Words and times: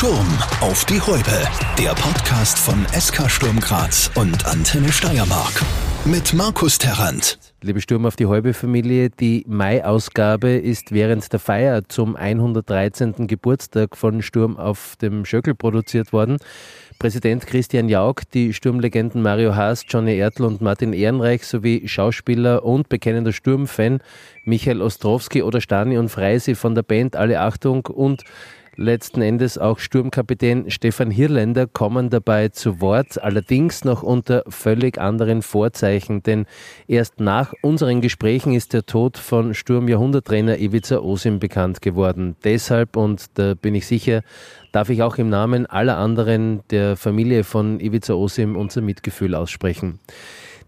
Sturm 0.00 0.38
auf 0.62 0.86
die 0.86 0.98
Häupe. 0.98 1.46
Der 1.78 1.90
Podcast 1.90 2.58
von 2.58 2.86
SK 2.98 3.30
Sturm 3.30 3.60
Graz 3.60 4.10
und 4.14 4.46
Antenne 4.46 4.90
Steiermark. 4.90 5.62
Mit 6.06 6.32
Markus 6.32 6.78
Terrant. 6.78 7.38
Liebe 7.60 7.82
Sturm 7.82 8.06
auf 8.06 8.16
die 8.16 8.24
Häupe 8.24 8.54
Familie, 8.54 9.10
die 9.10 9.44
Mai-Ausgabe 9.46 10.52
ist 10.52 10.92
während 10.92 11.30
der 11.30 11.38
Feier 11.38 11.86
zum 11.86 12.16
113. 12.16 13.26
Geburtstag 13.26 13.94
von 13.94 14.22
Sturm 14.22 14.56
auf 14.56 14.96
dem 15.02 15.26
Schöckel 15.26 15.54
produziert 15.54 16.14
worden. 16.14 16.38
Präsident 16.98 17.46
Christian 17.46 17.90
Jauch, 17.90 18.20
die 18.32 18.54
Sturmlegenden 18.54 19.20
Mario 19.20 19.54
Haas, 19.54 19.84
Johnny 19.86 20.16
Ertl 20.16 20.44
und 20.44 20.62
Martin 20.62 20.94
Ehrenreich 20.94 21.46
sowie 21.46 21.86
Schauspieler 21.86 22.64
und 22.64 22.88
bekennender 22.88 23.32
Sturmfan 23.32 24.00
Michael 24.44 24.80
Ostrowski 24.80 25.42
oder 25.42 25.60
Stani 25.60 25.98
und 25.98 26.08
Freisi 26.08 26.54
von 26.54 26.74
der 26.74 26.84
Band 26.84 27.16
Alle 27.16 27.40
Achtung 27.40 27.84
und 27.84 28.24
letzten 28.80 29.20
Endes 29.20 29.58
auch 29.58 29.78
Sturmkapitän 29.78 30.70
Stefan 30.70 31.10
Hirländer 31.10 31.66
kommen 31.66 32.08
dabei 32.08 32.48
zu 32.48 32.80
Wort, 32.80 33.22
allerdings 33.22 33.84
noch 33.84 34.02
unter 34.02 34.42
völlig 34.48 34.98
anderen 34.98 35.42
Vorzeichen, 35.42 36.22
denn 36.22 36.46
erst 36.88 37.20
nach 37.20 37.52
unseren 37.62 38.00
Gesprächen 38.00 38.54
ist 38.54 38.72
der 38.72 38.86
Tod 38.86 39.18
von 39.18 39.54
Sturm-Jahrhunderttrainer 39.54 40.58
Ivica 40.58 40.98
Osim 40.98 41.38
bekannt 41.38 41.82
geworden. 41.82 42.36
Deshalb, 42.42 42.96
und 42.96 43.38
da 43.38 43.54
bin 43.54 43.74
ich 43.74 43.86
sicher, 43.86 44.22
darf 44.72 44.88
ich 44.88 45.02
auch 45.02 45.18
im 45.18 45.28
Namen 45.28 45.66
aller 45.66 45.98
anderen 45.98 46.62
der 46.70 46.96
Familie 46.96 47.44
von 47.44 47.80
Ivica 47.80 48.14
Osim 48.14 48.56
unser 48.56 48.80
Mitgefühl 48.80 49.34
aussprechen. 49.34 50.00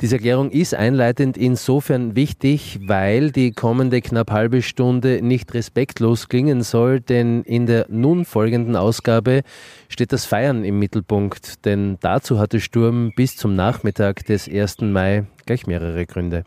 Diese 0.00 0.16
Erklärung 0.16 0.50
ist 0.50 0.74
einleitend 0.74 1.36
insofern 1.36 2.16
wichtig, 2.16 2.80
weil 2.86 3.30
die 3.30 3.52
kommende 3.52 4.00
knapp 4.00 4.30
halbe 4.30 4.62
Stunde 4.62 5.20
nicht 5.22 5.52
respektlos 5.54 6.28
klingen 6.28 6.62
soll, 6.62 7.00
denn 7.00 7.42
in 7.42 7.66
der 7.66 7.86
nun 7.88 8.24
folgenden 8.24 8.76
Ausgabe 8.76 9.42
steht 9.88 10.12
das 10.12 10.24
Feiern 10.24 10.64
im 10.64 10.78
Mittelpunkt, 10.78 11.64
denn 11.64 11.98
dazu 12.00 12.38
hatte 12.38 12.60
Sturm 12.60 13.12
bis 13.14 13.36
zum 13.36 13.54
Nachmittag 13.54 14.24
des 14.26 14.48
1. 14.48 14.80
Mai 14.80 15.24
gleich 15.46 15.66
mehrere 15.66 16.06
Gründe. 16.06 16.44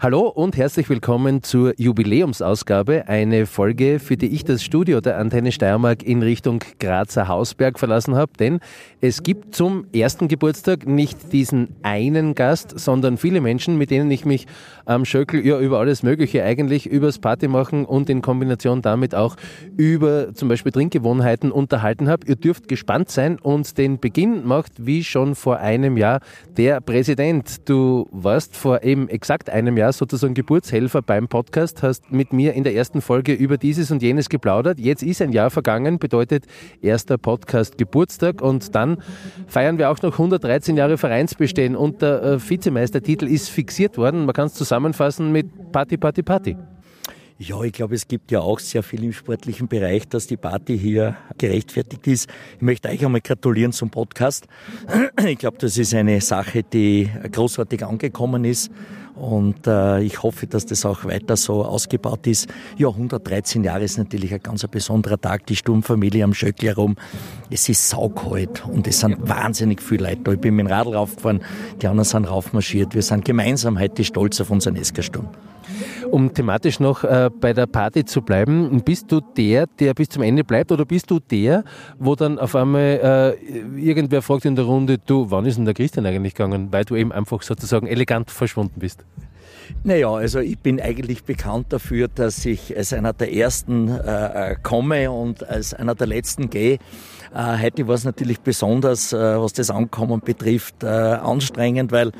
Hallo 0.00 0.28
und 0.28 0.56
herzlich 0.56 0.88
willkommen 0.88 1.42
zur 1.42 1.74
Jubiläumsausgabe, 1.76 3.08
eine 3.08 3.46
Folge, 3.46 3.98
für 3.98 4.16
die 4.16 4.28
ich 4.28 4.44
das 4.44 4.62
Studio 4.62 5.00
der 5.00 5.18
Antenne 5.18 5.50
Steiermark 5.50 6.04
in 6.04 6.22
Richtung 6.22 6.62
Grazer 6.78 7.26
Hausberg 7.26 7.80
verlassen 7.80 8.14
habe, 8.14 8.30
denn 8.38 8.60
es 9.00 9.24
gibt 9.24 9.56
zum 9.56 9.86
ersten 9.92 10.28
Geburtstag 10.28 10.86
nicht 10.86 11.32
diesen 11.32 11.74
einen 11.82 12.36
Gast, 12.36 12.78
sondern 12.78 13.16
viele 13.16 13.40
Menschen, 13.40 13.76
mit 13.76 13.90
denen 13.90 14.08
ich 14.12 14.24
mich 14.24 14.46
am 14.84 15.04
Schöckel 15.04 15.44
ja 15.44 15.58
über 15.58 15.80
alles 15.80 16.04
Mögliche 16.04 16.44
eigentlich 16.44 16.86
übers 16.86 17.18
Party 17.18 17.48
machen 17.48 17.84
und 17.84 18.08
in 18.08 18.22
Kombination 18.22 18.82
damit 18.82 19.16
auch 19.16 19.34
über 19.76 20.32
zum 20.32 20.48
Beispiel 20.48 20.70
Trinkgewohnheiten 20.70 21.50
unterhalten 21.50 22.08
habe. 22.08 22.24
Ihr 22.28 22.36
dürft 22.36 22.68
gespannt 22.68 23.10
sein 23.10 23.36
und 23.40 23.76
den 23.76 23.98
Beginn 23.98 24.46
macht, 24.46 24.74
wie 24.78 25.02
schon 25.02 25.34
vor 25.34 25.58
einem 25.58 25.96
Jahr, 25.96 26.20
der 26.56 26.80
Präsident. 26.80 27.68
Du 27.68 28.06
warst 28.12 28.56
vor 28.56 28.84
eben 28.84 29.08
exakt 29.08 29.50
einem 29.50 29.76
Jahr 29.76 29.87
sozusagen 29.92 30.34
Geburtshelfer 30.34 31.02
beim 31.02 31.28
Podcast, 31.28 31.82
hast 31.82 32.10
mit 32.10 32.32
mir 32.32 32.54
in 32.54 32.64
der 32.64 32.74
ersten 32.74 33.00
Folge 33.00 33.34
über 33.34 33.56
dieses 33.56 33.90
und 33.90 34.02
jenes 34.02 34.28
geplaudert. 34.28 34.80
Jetzt 34.80 35.02
ist 35.02 35.22
ein 35.22 35.32
Jahr 35.32 35.50
vergangen, 35.50 35.98
bedeutet 35.98 36.46
erster 36.82 37.18
Podcast 37.18 37.78
Geburtstag 37.78 38.42
und 38.42 38.74
dann 38.74 38.98
feiern 39.46 39.78
wir 39.78 39.90
auch 39.90 40.00
noch 40.02 40.12
113 40.12 40.76
Jahre 40.76 40.98
Vereinsbestehen 40.98 41.76
und 41.76 42.02
der 42.02 42.22
äh, 42.22 42.40
Vizemeistertitel 42.40 43.26
ist 43.26 43.48
fixiert 43.48 43.96
worden. 43.96 44.24
Man 44.24 44.34
kann 44.34 44.46
es 44.46 44.54
zusammen 44.54 44.88
zusammenfassen 44.88 45.32
mit 45.32 45.72
Party, 45.72 45.96
Party, 45.96 46.22
Party? 46.22 46.56
Ja, 47.40 47.62
ich 47.62 47.72
glaube, 47.72 47.94
es 47.94 48.08
gibt 48.08 48.32
ja 48.32 48.40
auch 48.40 48.58
sehr 48.58 48.82
viel 48.82 49.04
im 49.04 49.12
sportlichen 49.12 49.68
Bereich, 49.68 50.08
dass 50.08 50.26
die 50.26 50.36
Party 50.36 50.76
hier 50.76 51.16
gerechtfertigt 51.38 52.04
ist. 52.08 52.28
Ich 52.56 52.62
möchte 52.62 52.88
euch 52.88 53.04
einmal 53.04 53.20
gratulieren 53.20 53.70
zum 53.70 53.90
Podcast. 53.90 54.48
Ich 55.24 55.38
glaube, 55.38 55.56
das 55.58 55.78
ist 55.78 55.94
eine 55.94 56.20
Sache, 56.20 56.64
die 56.64 57.08
großartig 57.30 57.84
angekommen 57.84 58.44
ist. 58.44 58.72
Und 59.14 59.68
äh, 59.68 60.00
ich 60.00 60.20
hoffe, 60.22 60.48
dass 60.48 60.66
das 60.66 60.84
auch 60.84 61.04
weiter 61.04 61.36
so 61.36 61.64
ausgebaut 61.64 62.26
ist. 62.26 62.48
Ja, 62.76 62.88
113 62.88 63.62
Jahre 63.62 63.84
ist 63.84 63.98
natürlich 63.98 64.34
ein 64.34 64.42
ganz 64.42 64.66
besonderer 64.66 65.20
Tag. 65.20 65.46
Die 65.46 65.54
Sturmfamilie 65.54 66.24
am 66.24 66.34
Schöckl 66.34 66.66
herum. 66.66 66.96
Es 67.50 67.68
ist 67.68 67.88
saukalt 67.88 68.64
und 68.66 68.88
es 68.88 68.98
sind 68.98 69.28
wahnsinnig 69.28 69.80
viele 69.80 70.08
Leute 70.08 70.22
da. 70.24 70.32
Ich 70.32 70.40
bin 70.40 70.56
mit 70.56 70.66
dem 70.66 70.72
Radl 70.72 70.94
raufgefahren, 70.94 71.40
die 71.80 71.86
anderen 71.86 72.04
sind 72.04 72.24
raufmarschiert. 72.24 72.96
Wir 72.96 73.02
sind 73.02 73.24
gemeinsam 73.24 73.78
heute 73.78 74.02
stolz 74.02 74.40
auf 74.40 74.50
unseren 74.50 74.76
SK-Sturm. 74.76 75.28
Um 76.10 76.32
thematisch 76.32 76.80
noch 76.80 77.04
äh, 77.04 77.30
bei 77.40 77.52
der 77.52 77.66
Party 77.66 78.04
zu 78.04 78.22
bleiben, 78.22 78.82
bist 78.84 79.10
du 79.12 79.20
der, 79.20 79.66
der 79.66 79.94
bis 79.94 80.08
zum 80.08 80.22
Ende 80.22 80.44
bleibt 80.44 80.72
oder 80.72 80.84
bist 80.84 81.10
du 81.10 81.20
der, 81.20 81.64
wo 81.98 82.14
dann 82.14 82.38
auf 82.38 82.54
einmal 82.54 83.36
äh, 83.42 83.78
irgendwer 83.78 84.22
fragt 84.22 84.44
in 84.44 84.56
der 84.56 84.64
Runde, 84.64 84.98
du, 84.98 85.30
wann 85.30 85.46
ist 85.46 85.58
denn 85.58 85.64
der 85.64 85.74
Christian 85.74 86.06
eigentlich 86.06 86.34
gegangen, 86.34 86.68
weil 86.70 86.84
du 86.84 86.96
eben 86.96 87.12
einfach 87.12 87.42
sozusagen 87.42 87.86
elegant 87.86 88.30
verschwunden 88.30 88.80
bist? 88.80 89.04
Naja, 89.84 90.10
also 90.10 90.40
ich 90.40 90.58
bin 90.58 90.80
eigentlich 90.80 91.24
bekannt 91.24 91.66
dafür, 91.72 92.08
dass 92.08 92.44
ich 92.44 92.76
als 92.76 92.92
einer 92.92 93.12
der 93.12 93.32
Ersten 93.32 93.88
äh, 93.88 94.56
komme 94.62 95.10
und 95.10 95.48
als 95.48 95.74
einer 95.74 95.94
der 95.94 96.06
Letzten 96.06 96.50
gehe. 96.50 96.78
Äh, 97.34 97.58
heute 97.62 97.86
war 97.86 97.94
es 97.94 98.04
natürlich 98.04 98.40
besonders, 98.40 99.12
äh, 99.12 99.16
was 99.16 99.52
das 99.52 99.70
Ankommen 99.70 100.20
betrifft, 100.20 100.82
äh, 100.82 100.86
anstrengend, 100.86 101.92
weil 101.92 102.12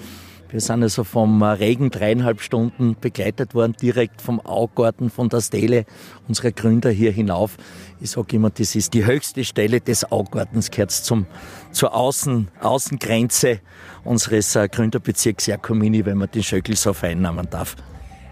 wir 0.51 0.61
sind 0.61 0.83
also 0.83 1.05
vom 1.05 1.43
Regen 1.43 1.91
dreieinhalb 1.91 2.41
Stunden 2.41 2.97
begleitet 2.99 3.55
worden, 3.55 3.75
direkt 3.81 4.23
vom 4.23 4.41
Augarten 4.41 5.11
von 5.11 5.29
der 5.29 5.43
Stele 5.43 5.85
unserer 6.27 6.53
Gründer 6.53 6.91
hier 6.91 7.13
hinauf. 7.13 7.57
Ich 8.01 8.11
sage 8.11 8.37
immer, 8.37 8.51
das 8.51 8.75
ist 8.75 8.95
die 8.95 9.05
höchste 9.05 9.45
Stelle 9.45 9.81
des 9.81 10.11
Augartens, 10.11 10.71
gehört 10.71 10.93
zum, 10.93 11.27
zur 11.71 11.95
Außen, 11.95 12.49
Außengrenze 12.61 13.61
unseres 14.05 14.57
äh, 14.57 14.69
Gründerbezirks 14.69 15.47
Jakomini, 15.47 16.07
wenn 16.07 16.17
man 16.17 16.31
den 16.31 16.43
Schöckel 16.43 16.77
so 16.77 16.95
vereinnahmen 16.95 17.49
darf. 17.51 17.77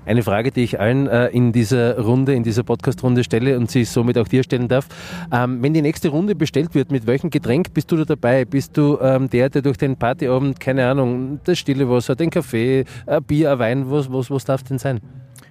Eine 0.06 0.22
Frage, 0.22 0.52
die 0.52 0.62
ich 0.62 0.78
allen 0.78 1.08
äh, 1.08 1.26
in 1.30 1.50
dieser 1.50 1.98
Runde, 1.98 2.32
in 2.32 2.44
dieser 2.44 2.62
Podcast-Runde 2.62 3.24
stelle 3.24 3.58
und 3.58 3.72
sie 3.72 3.84
somit 3.84 4.16
auch 4.18 4.28
dir 4.28 4.44
stellen 4.44 4.68
darf. 4.68 4.86
Ähm, 5.32 5.60
wenn 5.62 5.74
die 5.74 5.82
nächste 5.82 6.10
Runde 6.10 6.36
bestellt 6.36 6.76
wird, 6.76 6.92
mit 6.92 7.08
welchem 7.08 7.28
Getränk 7.28 7.74
bist 7.74 7.90
du 7.90 7.96
da 7.96 8.04
dabei? 8.04 8.44
Bist 8.44 8.76
du 8.76 9.00
ähm, 9.00 9.28
der, 9.28 9.50
der 9.50 9.62
durch 9.62 9.78
den 9.78 9.96
Partyabend, 9.96 10.60
keine 10.60 10.86
Ahnung, 10.86 11.40
das 11.42 11.58
stille 11.58 11.90
Wasser, 11.90 12.14
den 12.14 12.30
Kaffee, 12.30 12.84
ein 13.04 13.24
Bier, 13.24 13.50
ein 13.50 13.58
Wein, 13.58 13.90
was, 13.90 14.12
was, 14.12 14.30
was 14.30 14.44
darf 14.44 14.62
denn 14.62 14.78
sein? 14.78 15.00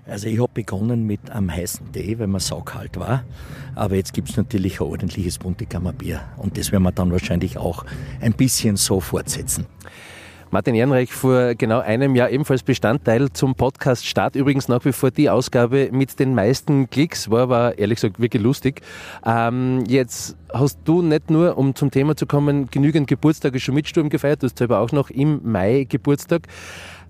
Also 0.07 0.27
ich 0.27 0.39
habe 0.39 0.51
begonnen 0.53 1.05
mit 1.05 1.31
einem 1.31 1.51
heißen 1.51 1.91
Tee, 1.91 2.17
weil 2.17 2.27
man 2.27 2.39
saukalt 2.39 2.97
war. 2.97 3.25
Aber 3.75 3.95
jetzt 3.95 4.13
gibt 4.13 4.29
es 4.29 4.37
natürlich 4.37 4.79
ein 4.79 4.87
ordentliches 4.87 5.37
Buntekammerbier. 5.37 6.21
Und 6.37 6.57
das 6.57 6.71
werden 6.71 6.83
wir 6.83 6.93
dann 6.93 7.11
wahrscheinlich 7.11 7.57
auch 7.57 7.83
ein 8.21 8.31
bisschen 8.31 8.77
so 8.77 9.01
fortsetzen. 9.01 9.65
Martin 10.55 10.73
Ehrenreich 10.73 11.11
vor 11.11 11.53
genau 11.55 11.79
einem 11.79 12.15
Jahr 12.15 12.29
ebenfalls 12.29 12.63
Bestandteil 12.63 13.29
zum 13.33 13.55
Podcast 13.55 14.07
Start. 14.07 14.37
Übrigens 14.37 14.69
nach 14.69 14.85
wie 14.85 14.93
vor 14.93 15.11
die 15.11 15.29
Ausgabe 15.29 15.89
mit 15.91 16.17
den 16.17 16.33
meisten 16.33 16.89
Klicks. 16.89 17.29
War 17.29 17.41
aber 17.41 17.77
ehrlich 17.77 17.97
gesagt 17.97 18.21
wirklich 18.21 18.41
lustig. 18.41 18.81
Ähm, 19.25 19.83
jetzt 19.85 20.37
hast 20.53 20.79
du 20.85 21.01
nicht 21.01 21.29
nur, 21.29 21.57
um 21.57 21.75
zum 21.75 21.91
Thema 21.91 22.15
zu 22.15 22.25
kommen, 22.25 22.69
genügend 22.71 23.07
Geburtstage 23.07 23.59
schon 23.59 23.75
mit 23.75 23.89
Sturm 23.89 24.07
gefeiert. 24.07 24.43
Du 24.43 24.47
hast 24.47 24.57
selber 24.57 24.79
auch 24.79 24.93
noch 24.93 25.09
im 25.09 25.41
Mai 25.43 25.87
Geburtstag. 25.89 26.43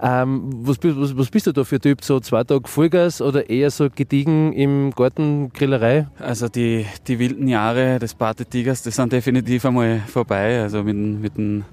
Ähm, 0.01 0.50
was, 0.61 0.78
was, 0.81 1.17
was, 1.17 1.29
bist 1.29 1.47
du 1.47 1.51
da 1.51 1.63
für 1.63 1.79
Typ? 1.79 2.03
So 2.03 2.19
zwei 2.19 2.44
Tage 2.44 2.67
Vollgas 2.67 3.22
oder 3.22 3.50
eher 3.50 3.72
so 3.72 3.89
gediegen 3.89 4.53
im 4.53 4.91
Garten 4.91 5.51
Grillerei? 5.53 6.07
Also 6.19 6.50
die, 6.50 6.85
die 7.07 7.19
wilden 7.19 7.47
Jahre 7.47 8.00
des 8.00 8.13
Party-Tigers, 8.13 8.83
das 8.83 8.95
sind 8.95 9.13
definitiv 9.13 9.66
einmal 9.66 10.01
vorbei. 10.07 10.61
Also 10.61 10.83
mit, 10.83 10.97
mit 10.97 11.38
dem 11.38 11.63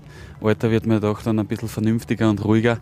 Alter 0.40 0.70
wird 0.70 0.86
man 0.86 1.00
doch 1.00 1.22
dann 1.22 1.38
ein 1.38 1.46
bisschen 1.46 1.68
vernünftiger 1.68 2.28
und 2.28 2.44
ruhiger. 2.44 2.78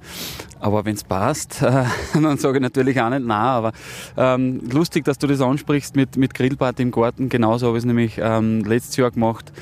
Aber 0.60 0.84
wenn 0.84 0.94
es 0.94 1.04
passt, 1.04 1.62
äh, 1.62 1.84
dann 2.14 2.38
sage 2.38 2.58
ich 2.58 2.62
natürlich 2.62 3.00
auch 3.00 3.10
nicht 3.10 3.24
nein. 3.24 3.30
Aber 3.30 3.72
ähm, 4.16 4.60
lustig, 4.70 5.04
dass 5.04 5.18
du 5.18 5.26
das 5.26 5.40
ansprichst 5.40 5.96
mit, 5.96 6.16
mit 6.16 6.34
Grillparty 6.34 6.82
im 6.82 6.90
Garten. 6.90 7.28
Genauso 7.28 7.68
habe 7.68 7.78
ich 7.78 7.82
es 7.82 7.86
nämlich 7.86 8.18
ähm, 8.18 8.64
letztes 8.64 8.96
Jahr 8.96 9.10
gemacht. 9.10 9.52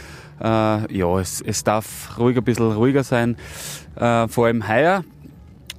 Äh, 0.41 0.97
ja, 0.97 1.19
es, 1.19 1.41
es 1.41 1.65
darf 1.65 2.19
ruhig 2.19 2.37
ein 2.37 2.45
bisschen 2.45 2.73
ruhiger 2.73 3.05
sein. 3.05 3.37
Äh, 3.97 4.29
vor 4.29 4.47
allem 4.47 4.69
heuer 4.69 5.05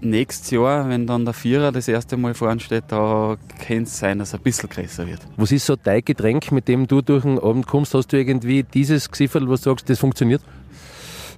nächstes 0.01 0.51
Jahr, 0.51 0.87
wenn 0.89 1.07
dann 1.07 1.25
der 1.25 1.33
Vierer 1.33 1.71
das 1.71 1.87
erste 1.87 2.17
Mal 2.17 2.33
vorn 2.33 2.59
steht, 2.59 2.85
da 2.87 3.37
könnte 3.65 3.83
es 3.83 3.99
sein, 3.99 4.19
dass 4.19 4.29
es 4.29 4.35
ein 4.35 4.41
bisschen 4.41 4.69
größer 4.69 5.07
wird. 5.07 5.21
Was 5.37 5.51
ist 5.51 5.65
so 5.65 5.75
dein 5.75 6.03
Getränk, 6.03 6.51
mit 6.51 6.67
dem 6.67 6.87
du 6.87 7.01
durch 7.01 7.23
den 7.23 7.39
Abend 7.39 7.67
kommst? 7.67 7.93
Hast 7.93 8.11
du 8.13 8.17
irgendwie 8.17 8.63
dieses 8.63 9.09
Gesifferl, 9.09 9.49
was 9.49 9.61
du 9.61 9.71
sagst, 9.71 9.89
das 9.89 9.99
funktioniert? 9.99 10.41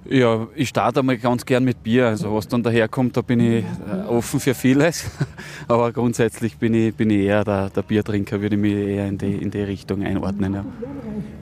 Ja, 0.08 0.48
ich 0.56 0.68
starte 0.68 1.00
einmal 1.00 1.16
ganz 1.16 1.46
gern 1.46 1.62
mit 1.62 1.82
Bier. 1.84 2.08
Also 2.08 2.34
was 2.34 2.48
dann 2.48 2.62
daherkommt, 2.62 3.16
da 3.16 3.22
bin 3.22 3.38
ich 3.38 3.64
äh, 3.64 4.08
offen 4.08 4.40
für 4.40 4.54
vieles. 4.54 5.08
Aber 5.68 5.92
grundsätzlich 5.92 6.56
bin 6.56 6.74
ich, 6.74 6.94
bin 6.94 7.08
ich 7.10 7.20
eher 7.20 7.44
der, 7.44 7.70
der 7.70 7.82
Biertrinker, 7.82 8.40
würde 8.40 8.56
ich 8.56 8.60
mich 8.60 8.74
eher 8.74 9.06
in 9.06 9.16
die, 9.16 9.36
in 9.36 9.52
die 9.52 9.62
Richtung 9.62 10.02
einordnen. 10.02 10.54
Ja. 10.54 10.64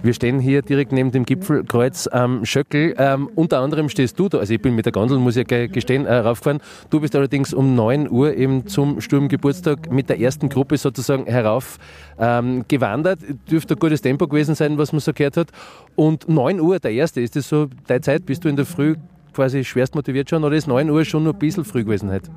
Wir 0.03 0.13
stehen 0.13 0.41
hier 0.41 0.61
direkt 0.61 0.93
neben 0.93 1.11
dem 1.11 1.25
Gipfelkreuz 1.25 2.07
am 2.07 2.45
Schöckel. 2.45 2.95
Ähm, 2.99 3.31
unter 3.35 3.61
anderem 3.61 3.89
stehst 3.89 4.19
du 4.19 4.29
da, 4.29 4.39
also 4.39 4.53
ich 4.53 4.61
bin 4.61 4.75
mit 4.75 4.85
der 4.85 4.93
Gondel, 4.93 5.19
muss 5.19 5.37
ich 5.37 5.47
gestehen, 5.47 6.05
äh, 6.05 6.17
raufgefahren. 6.17 6.61
Du 6.91 7.01
bist 7.01 7.17
allerdings 7.17 7.55
um 7.55 7.75
9 7.75 8.11
Uhr 8.11 8.35
eben 8.35 8.67
zum 8.67 9.01
Sturmgeburtstag 9.01 9.91
mit 9.91 10.11
der 10.11 10.21
ersten 10.21 10.51
Gruppe 10.51 10.77
sozusagen 10.77 11.25
herauf 11.25 11.79
ähm, 12.19 12.67
gewandert. 12.69 13.21
Dürfte 13.51 13.75
ein 13.75 13.79
gutes 13.79 14.03
Tempo 14.03 14.29
gewesen 14.29 14.55
sein, 14.55 14.77
was 14.77 14.93
man 14.93 15.01
so 15.01 15.15
gehört 15.15 15.39
hat. 15.39 15.49
Und 15.97 16.29
9 16.29 16.61
Uhr, 16.61 16.79
der 16.79 16.93
erste, 16.93 17.23
ist 17.23 17.37
das 17.37 17.49
so 17.49 17.69
deine 17.87 18.03
Zeit? 18.03 18.27
Bist 18.27 18.45
du 18.45 18.50
in 18.51 18.57
der 18.57 18.67
Früh 18.67 18.97
quasi 19.33 19.65
schwerst 19.65 19.95
motiviert 19.95 20.29
schon 20.29 20.45
oder 20.45 20.57
ist 20.57 20.67
9 20.67 20.91
Uhr 20.91 21.05
schon 21.05 21.25
noch 21.25 21.33
ein 21.33 21.39
bisschen 21.39 21.65
früh 21.65 21.85
gewesen 21.85 22.11
heute? 22.11 22.31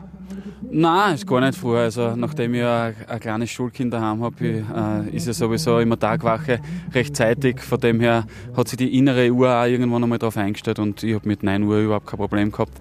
Nein, 0.75 1.14
ist 1.14 1.28
gar 1.28 1.40
nicht 1.40 1.56
früh. 1.56 1.78
Also, 1.78 2.16
nachdem 2.16 2.56
ich 2.56 2.64
ein, 2.64 2.96
ein 3.08 3.20
kleines 3.20 3.52
Schulkind 3.52 3.94
daheim 3.94 4.24
habe, 4.24 4.44
äh, 4.44 5.16
ist 5.16 5.28
ja 5.28 5.34
sowieso 5.34 5.78
immer 5.78 6.00
Tagwache 6.00 6.62
rechtzeitig. 6.92 7.60
Von 7.60 7.80
dem 7.80 8.00
her 8.00 8.25
hat 8.58 8.70
sich 8.70 8.78
die 8.78 8.98
innere 8.98 9.30
Uhr 9.31 9.52
auch 9.52 9.66
irgendwann 9.66 10.02
einmal 10.02 10.18
darauf 10.18 10.36
eingestellt 10.36 10.80
und 10.80 11.04
ich 11.04 11.14
habe 11.14 11.28
mit 11.28 11.44
9 11.44 11.62
Uhr 11.62 11.78
überhaupt 11.78 12.08
kein 12.08 12.18
Problem 12.18 12.52
gehabt. 12.52 12.72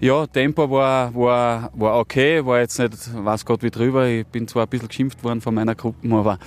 Ja, 0.00 0.26
Tempo 0.26 0.68
war, 0.68 1.14
war, 1.14 1.70
war 1.74 2.00
okay, 2.00 2.44
war 2.44 2.58
jetzt 2.58 2.80
nicht, 2.80 2.92
weiß 3.14 3.44
Gott 3.44 3.62
wie 3.62 3.70
drüber. 3.70 4.08
Ich 4.08 4.26
bin 4.26 4.48
zwar 4.48 4.64
ein 4.64 4.68
bisschen 4.68 4.88
geschimpft 4.88 5.22
worden 5.22 5.40
von 5.40 5.54
meiner 5.54 5.76
Gruppe, 5.76 6.12
aber 6.12 6.40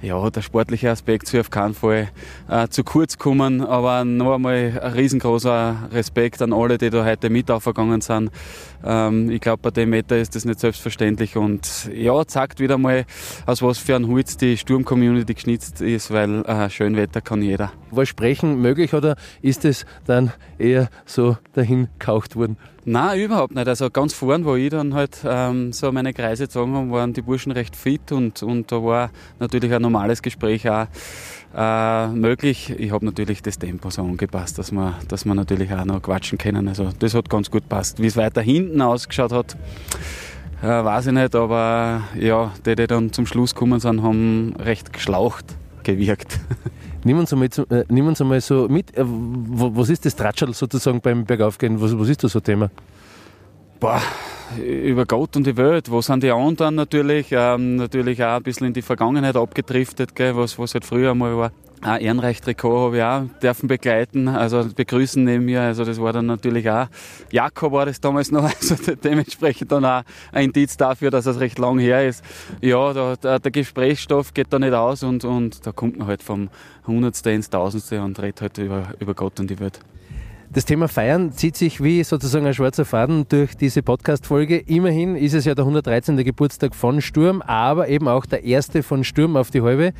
ja, 0.00 0.30
der 0.30 0.40
sportliche 0.40 0.90
Aspekt 0.90 1.26
soll 1.26 1.40
auf 1.40 1.50
keinen 1.50 1.74
Fall 1.74 2.08
äh, 2.48 2.68
zu 2.68 2.84
kurz 2.84 3.18
kommen. 3.18 3.60
Aber 3.60 4.02
noch 4.06 4.36
einmal 4.36 4.80
ein 4.82 4.92
riesengroßer 4.94 5.90
Respekt 5.92 6.40
an 6.40 6.54
alle, 6.54 6.78
die 6.78 6.88
da 6.88 7.04
heute 7.04 7.28
mit 7.28 7.50
aufgegangen 7.50 8.00
sind. 8.00 8.30
Ähm, 8.82 9.30
ich 9.30 9.40
glaube, 9.40 9.60
bei 9.62 9.70
dem 9.70 9.92
Wetter 9.92 10.16
ist 10.16 10.34
das 10.34 10.37
nicht 10.44 10.60
selbstverständlich 10.60 11.36
und 11.36 11.90
ja, 11.92 12.26
zeigt 12.26 12.60
wieder 12.60 12.78
mal, 12.78 13.04
aus 13.46 13.62
was 13.62 13.78
für 13.78 13.96
ein 13.96 14.08
Holz 14.08 14.36
die 14.36 14.56
Sturm-Community 14.56 15.34
geschnitzt 15.34 15.80
ist, 15.80 16.10
weil 16.10 16.44
äh, 16.44 16.70
schön 16.70 16.96
Wetter 16.96 17.20
kann 17.20 17.42
jeder. 17.42 17.72
War 17.90 18.06
Sprechen 18.06 18.60
möglich 18.60 18.94
oder 18.94 19.16
ist 19.42 19.64
es 19.64 19.86
dann 20.04 20.32
eher 20.58 20.88
so 21.06 21.36
dahin 21.54 21.88
gekauft 21.98 22.36
worden? 22.36 22.56
Nein, 22.90 23.20
überhaupt 23.20 23.54
nicht. 23.54 23.68
Also 23.68 23.90
ganz 23.90 24.14
vorn, 24.14 24.46
wo 24.46 24.54
ich 24.54 24.70
dann 24.70 24.94
halt 24.94 25.18
ähm, 25.22 25.74
so 25.74 25.92
meine 25.92 26.14
Kreise 26.14 26.44
gezogen 26.44 26.74
habe, 26.74 26.90
waren 26.90 27.12
die 27.12 27.20
Burschen 27.20 27.52
recht 27.52 27.76
fit 27.76 28.12
und, 28.12 28.42
und 28.42 28.72
da 28.72 28.82
war 28.82 29.10
natürlich 29.38 29.74
ein 29.74 29.82
normales 29.82 30.22
Gespräch 30.22 30.68
auch 30.70 30.86
äh, 31.54 32.08
möglich. 32.08 32.74
Ich 32.78 32.90
habe 32.90 33.04
natürlich 33.04 33.42
das 33.42 33.58
Tempo 33.58 33.90
so 33.90 34.02
angepasst, 34.02 34.58
dass 34.58 34.72
wir, 34.72 34.94
dass 35.06 35.26
wir 35.26 35.34
natürlich 35.34 35.70
auch 35.72 35.84
noch 35.84 36.00
quatschen 36.00 36.38
können. 36.38 36.66
Also 36.66 36.90
das 36.98 37.12
hat 37.12 37.28
ganz 37.28 37.50
gut 37.50 37.68
passt. 37.68 38.00
Wie 38.00 38.06
es 38.06 38.16
weiter 38.16 38.40
hinten 38.40 38.80
ausgeschaut 38.80 39.32
hat, 39.32 39.58
äh, 40.62 40.66
weiß 40.66 41.08
ich 41.08 41.12
nicht, 41.12 41.34
aber 41.34 42.02
ja, 42.18 42.52
die, 42.64 42.74
die 42.74 42.86
dann 42.86 43.12
zum 43.12 43.26
Schluss 43.26 43.54
gekommen 43.54 43.80
sind, 43.80 44.02
haben 44.02 44.54
recht 44.58 44.92
geschlaucht 44.92 45.56
gewirkt. 45.84 46.38
Nimm 47.04 47.18
uns 47.18 47.32
einmal, 47.32 47.48
äh, 47.70 47.84
nimm 47.88 48.06
uns 48.08 48.20
einmal 48.20 48.40
so 48.40 48.68
mit, 48.68 48.96
äh, 48.96 49.04
was 49.04 49.88
ist 49.88 50.04
das 50.04 50.16
Tratschel 50.16 50.52
sozusagen 50.52 51.00
beim 51.00 51.24
Bergaufgehen? 51.24 51.80
Was, 51.80 51.96
was 51.98 52.08
ist 52.08 52.24
das 52.24 52.32
so 52.32 52.40
Thema? 52.40 52.70
Boah, 53.78 54.02
über 54.58 55.06
Gott 55.06 55.36
und 55.36 55.46
die 55.46 55.56
Welt. 55.56 55.90
Wo 55.90 56.00
sind 56.00 56.24
die 56.24 56.32
anderen 56.32 56.74
natürlich? 56.74 57.28
Ähm, 57.30 57.76
natürlich 57.76 58.22
auch 58.24 58.36
ein 58.36 58.42
bisschen 58.42 58.66
in 58.66 58.72
die 58.72 58.82
Vergangenheit 58.82 59.36
abgedriftet, 59.36 60.16
gell, 60.16 60.36
was, 60.36 60.58
was 60.58 60.74
halt 60.74 60.84
früher 60.84 61.12
einmal 61.12 61.36
war. 61.36 61.52
Ein 61.80 62.00
Ehrenrecht-Trikot 62.00 62.86
habe 62.86 62.96
ich 62.96 63.02
auch 63.02 63.22
dürfen 63.40 63.68
begleiten, 63.68 64.26
also 64.28 64.66
begrüßen 64.74 65.22
neben 65.22 65.44
mir. 65.44 65.62
Also 65.62 65.84
das 65.84 66.00
war 66.00 66.12
dann 66.12 66.26
natürlich 66.26 66.68
auch, 66.68 66.86
Jakob 67.30 67.72
war 67.72 67.86
das 67.86 68.00
damals 68.00 68.32
noch, 68.32 68.44
also 68.60 68.74
dementsprechend 68.96 69.70
dann 69.70 69.84
auch 69.84 70.02
ein 70.32 70.46
Indiz 70.46 70.76
dafür, 70.76 71.10
dass 71.10 71.26
es 71.26 71.38
recht 71.38 71.58
lang 71.58 71.78
her 71.78 72.06
ist. 72.06 72.24
Ja, 72.60 72.92
da, 72.92 73.14
der, 73.16 73.38
der 73.38 73.50
Gesprächsstoff 73.52 74.34
geht 74.34 74.52
da 74.52 74.58
nicht 74.58 74.72
aus 74.72 75.02
und, 75.02 75.24
und 75.24 75.64
da 75.66 75.72
kommt 75.72 75.98
man 75.98 76.08
halt 76.08 76.22
vom 76.22 76.48
Hundertste 76.86 77.30
ins 77.30 77.48
Tausendste 77.48 78.02
und 78.02 78.20
redet 78.20 78.40
halt 78.40 78.58
über, 78.58 78.88
über 78.98 79.14
Gott 79.14 79.38
und 79.38 79.48
die 79.48 79.60
Welt. 79.60 79.80
Das 80.50 80.64
Thema 80.64 80.88
Feiern 80.88 81.30
zieht 81.32 81.56
sich 81.56 81.82
wie 81.82 82.02
sozusagen 82.02 82.46
ein 82.46 82.54
schwarzer 82.54 82.86
Faden 82.86 83.28
durch 83.28 83.54
diese 83.54 83.82
Podcast-Folge. 83.82 84.56
Immerhin 84.56 85.14
ist 85.14 85.34
es 85.34 85.44
ja 85.44 85.54
der 85.54 85.64
113. 85.64 86.16
Geburtstag 86.24 86.74
von 86.74 87.02
Sturm, 87.02 87.42
aber 87.42 87.88
eben 87.88 88.08
auch 88.08 88.24
der 88.24 88.44
erste 88.44 88.82
von 88.82 89.04
Sturm 89.04 89.36
auf 89.36 89.50
die 89.50 89.60
Halbe. 89.60 89.92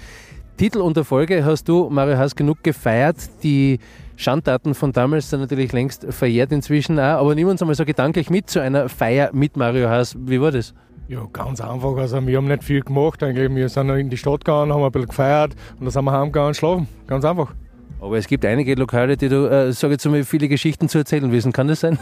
Titel 0.58 0.81
und 0.81 0.96
Erfolge 0.96 1.44
hast 1.44 1.69
du, 1.69 1.88
Mario 1.88 2.16
Haas, 2.19 2.34
genug 2.34 2.64
gefeiert. 2.64 3.14
Die 3.44 3.78
Schandtaten 4.16 4.75
von 4.75 4.90
damals 4.90 5.31
sind 5.31 5.38
natürlich 5.38 5.70
längst 5.70 6.05
verjährt 6.12 6.50
inzwischen 6.50 6.99
auch. 6.99 7.20
Aber 7.20 7.37
nimm 7.37 7.46
uns 7.46 7.62
einmal 7.62 7.76
so 7.76 7.84
gedanklich 7.84 8.28
mit 8.28 8.50
zu 8.50 8.60
einer 8.60 8.88
Feier 8.88 9.31
mit 9.32 9.56
Mario 9.56 9.88
Haas. 9.88 10.16
Wie 10.19 10.40
war 10.40 10.50
das? 10.50 10.75
Ja, 11.06 11.25
ganz 11.32 11.60
einfach. 11.60 11.96
Also 11.96 12.26
wir 12.26 12.37
haben 12.37 12.49
nicht 12.49 12.64
viel 12.64 12.81
gemacht 12.81 13.22
eigentlich. 13.22 13.55
Wir 13.55 13.69
sind 13.69 13.88
in 13.90 14.10
die 14.10 14.16
Stadt 14.16 14.44
gegangen, 14.44 14.72
haben 14.72 14.82
ein 14.82 14.90
bisschen 14.90 15.08
gefeiert 15.08 15.55
und 15.78 15.84
dann 15.84 15.90
sind 15.93 16.05
wir 16.05 16.10
heimgegangen 16.10 16.49
und 16.49 16.55
schlafen. 16.55 16.88
Ganz 17.06 17.25
einfach. 17.25 17.54
Aber 18.00 18.19
es 18.19 18.26
gibt 18.26 18.44
einige 18.44 18.75
Lokale, 18.75 19.16
die 19.16 19.28
du, 19.28 19.46
äh, 19.49 19.72
sage 19.72 19.93
jetzt 19.94 20.06
mal, 20.06 20.25
viele 20.25 20.49
Geschichten 20.49 20.88
zu 20.88 20.99
erzählen 20.99 21.31
wissen. 21.31 21.52
Kann 21.52 21.69
das 21.69 21.78
sein? 21.78 22.00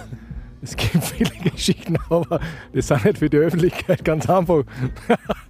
Es 0.67 0.77
gibt 0.77 1.05
viele 1.05 1.31
Geschichten, 1.51 1.97
aber 2.09 2.41
das 2.73 2.89
sind 2.89 3.05
nicht 3.05 3.19
für 3.19 3.31
die 3.31 3.37
Öffentlichkeit 3.37 4.05
ganz 4.05 4.29
einfach. 4.29 4.65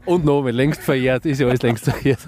Und 0.05 0.25
Name, 0.25 0.51
längst 0.51 0.83
verjährt, 0.83 1.25
ist 1.27 1.41
ja 1.41 1.49
alles 1.49 1.63
längst 1.63 1.85
verjährt. 1.85 2.21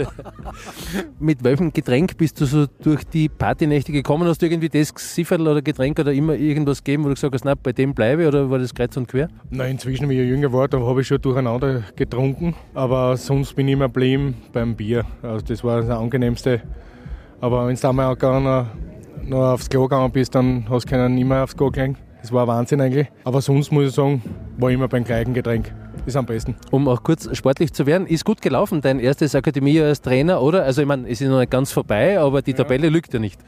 Mit 1.21 1.45
welchem 1.45 1.73
Getränk 1.73 2.17
bist 2.17 2.41
du 2.41 2.47
so 2.47 2.67
durch 2.83 3.05
die 3.05 3.29
Partynächte 3.29 3.93
gekommen? 3.93 4.27
Hast 4.27 4.41
du 4.41 4.47
irgendwie 4.47 4.69
das 4.69 4.93
Sifferl 4.97 5.47
oder 5.47 5.63
Getränk 5.63 5.99
oder 5.99 6.13
immer 6.13 6.35
irgendwas 6.35 6.83
gegeben, 6.83 7.05
wo 7.05 7.09
du 7.09 7.15
gesagt 7.15 7.35
hast, 7.35 7.45
na, 7.45 7.55
bei 7.55 7.73
dem 7.73 7.95
bleibe 7.95 8.23
ich 8.23 8.29
oder 8.29 8.51
war 8.51 8.59
das 8.59 8.75
kreuz 8.75 8.97
und 8.97 9.07
quer? 9.07 9.29
Nein, 9.51 9.73
inzwischen, 9.73 10.09
wie 10.09 10.21
ich 10.21 10.29
jünger 10.29 10.53
war, 10.53 10.69
da 10.69 10.81
habe 10.81 11.03
ich 11.03 11.07
schon 11.07 11.21
durcheinander 11.21 11.83
getrunken, 11.95 12.55
aber 12.75 13.17
sonst 13.17 13.55
bin 13.55 13.69
ich 13.69 13.75
immer 13.75 13.89
geblieben 13.89 14.35
beim 14.53 14.75
Bier. 14.75 15.05
Also 15.23 15.45
das 15.47 15.63
war 15.63 15.83
das 15.83 15.91
angenehmste 15.91 16.63
aber 17.41 17.67
wenn 17.69 17.77
du 17.77 17.89
einmal 17.89 18.17
noch, 18.17 18.67
noch 19.25 19.53
aufs 19.53 19.69
Klo 19.69 19.83
gegangen 19.83 20.11
bist, 20.11 20.35
dann 20.35 20.67
hast 20.69 20.87
du 20.87 20.91
keinen 20.91 21.15
nicht 21.15 21.27
mehr 21.27 21.45
aufs 21.45 21.57
Klo 21.57 21.71
gelegen. 21.71 21.97
Das 22.21 22.33
war 22.33 22.47
Wahnsinn 22.47 22.81
eigentlich. 22.81 23.09
Aber 23.25 23.41
sonst 23.41 23.71
muss 23.71 23.89
ich 23.89 23.95
sagen, 23.95 24.23
war 24.57 24.71
immer 24.71 24.89
beim 24.89 25.05
gleichen 25.05 25.35
Getränk. 25.35 25.73
Ist 26.07 26.17
am 26.17 26.27
besten. 26.27 26.57
Um 26.71 26.89
auch 26.89 27.03
kurz 27.03 27.29
sportlich 27.37 27.73
zu 27.73 27.87
werden, 27.87 28.07
ist 28.07 28.25
gut 28.25 28.41
gelaufen, 28.41 28.81
dein 28.81 28.99
erstes 28.99 29.35
Akademie 29.35 29.81
als 29.81 30.01
Trainer, 30.01 30.41
oder? 30.41 30.65
Also 30.65 30.83
ich 30.83 30.89
meine, 30.89 31.09
es 31.09 31.21
ist 31.21 31.29
noch 31.29 31.39
nicht 31.39 31.51
ganz 31.51 31.71
vorbei, 31.71 32.19
aber 32.19 32.43
die 32.43 32.55
Tabelle 32.55 32.87
ja. 32.87 32.93
lügt 32.93 33.13
ja 33.13 33.21
nicht. 33.21 33.41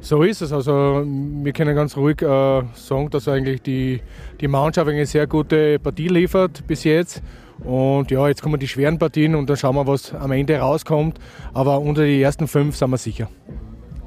So 0.00 0.22
ist 0.22 0.42
es. 0.42 0.52
Also 0.52 1.04
wir 1.04 1.52
können 1.52 1.76
ganz 1.76 1.96
ruhig 1.96 2.20
äh, 2.22 2.62
sagen, 2.74 3.08
dass 3.10 3.28
eigentlich 3.28 3.62
die, 3.62 4.00
die 4.40 4.48
Mannschaft 4.48 4.90
eine 4.90 5.06
sehr 5.06 5.26
gute 5.26 5.78
Partie 5.78 6.08
liefert 6.08 6.66
bis 6.66 6.84
jetzt. 6.84 7.22
Und 7.64 8.10
ja, 8.10 8.26
jetzt 8.26 8.42
kommen 8.42 8.58
die 8.58 8.66
schweren 8.66 8.98
Partien 8.98 9.34
und 9.36 9.48
dann 9.48 9.56
schauen 9.56 9.76
wir, 9.76 9.86
was 9.86 10.12
am 10.14 10.32
Ende 10.32 10.58
rauskommt. 10.58 11.18
Aber 11.54 11.78
unter 11.80 12.04
die 12.04 12.20
ersten 12.20 12.48
fünf 12.48 12.76
sind 12.76 12.90
wir 12.90 12.98
sicher. 12.98 13.28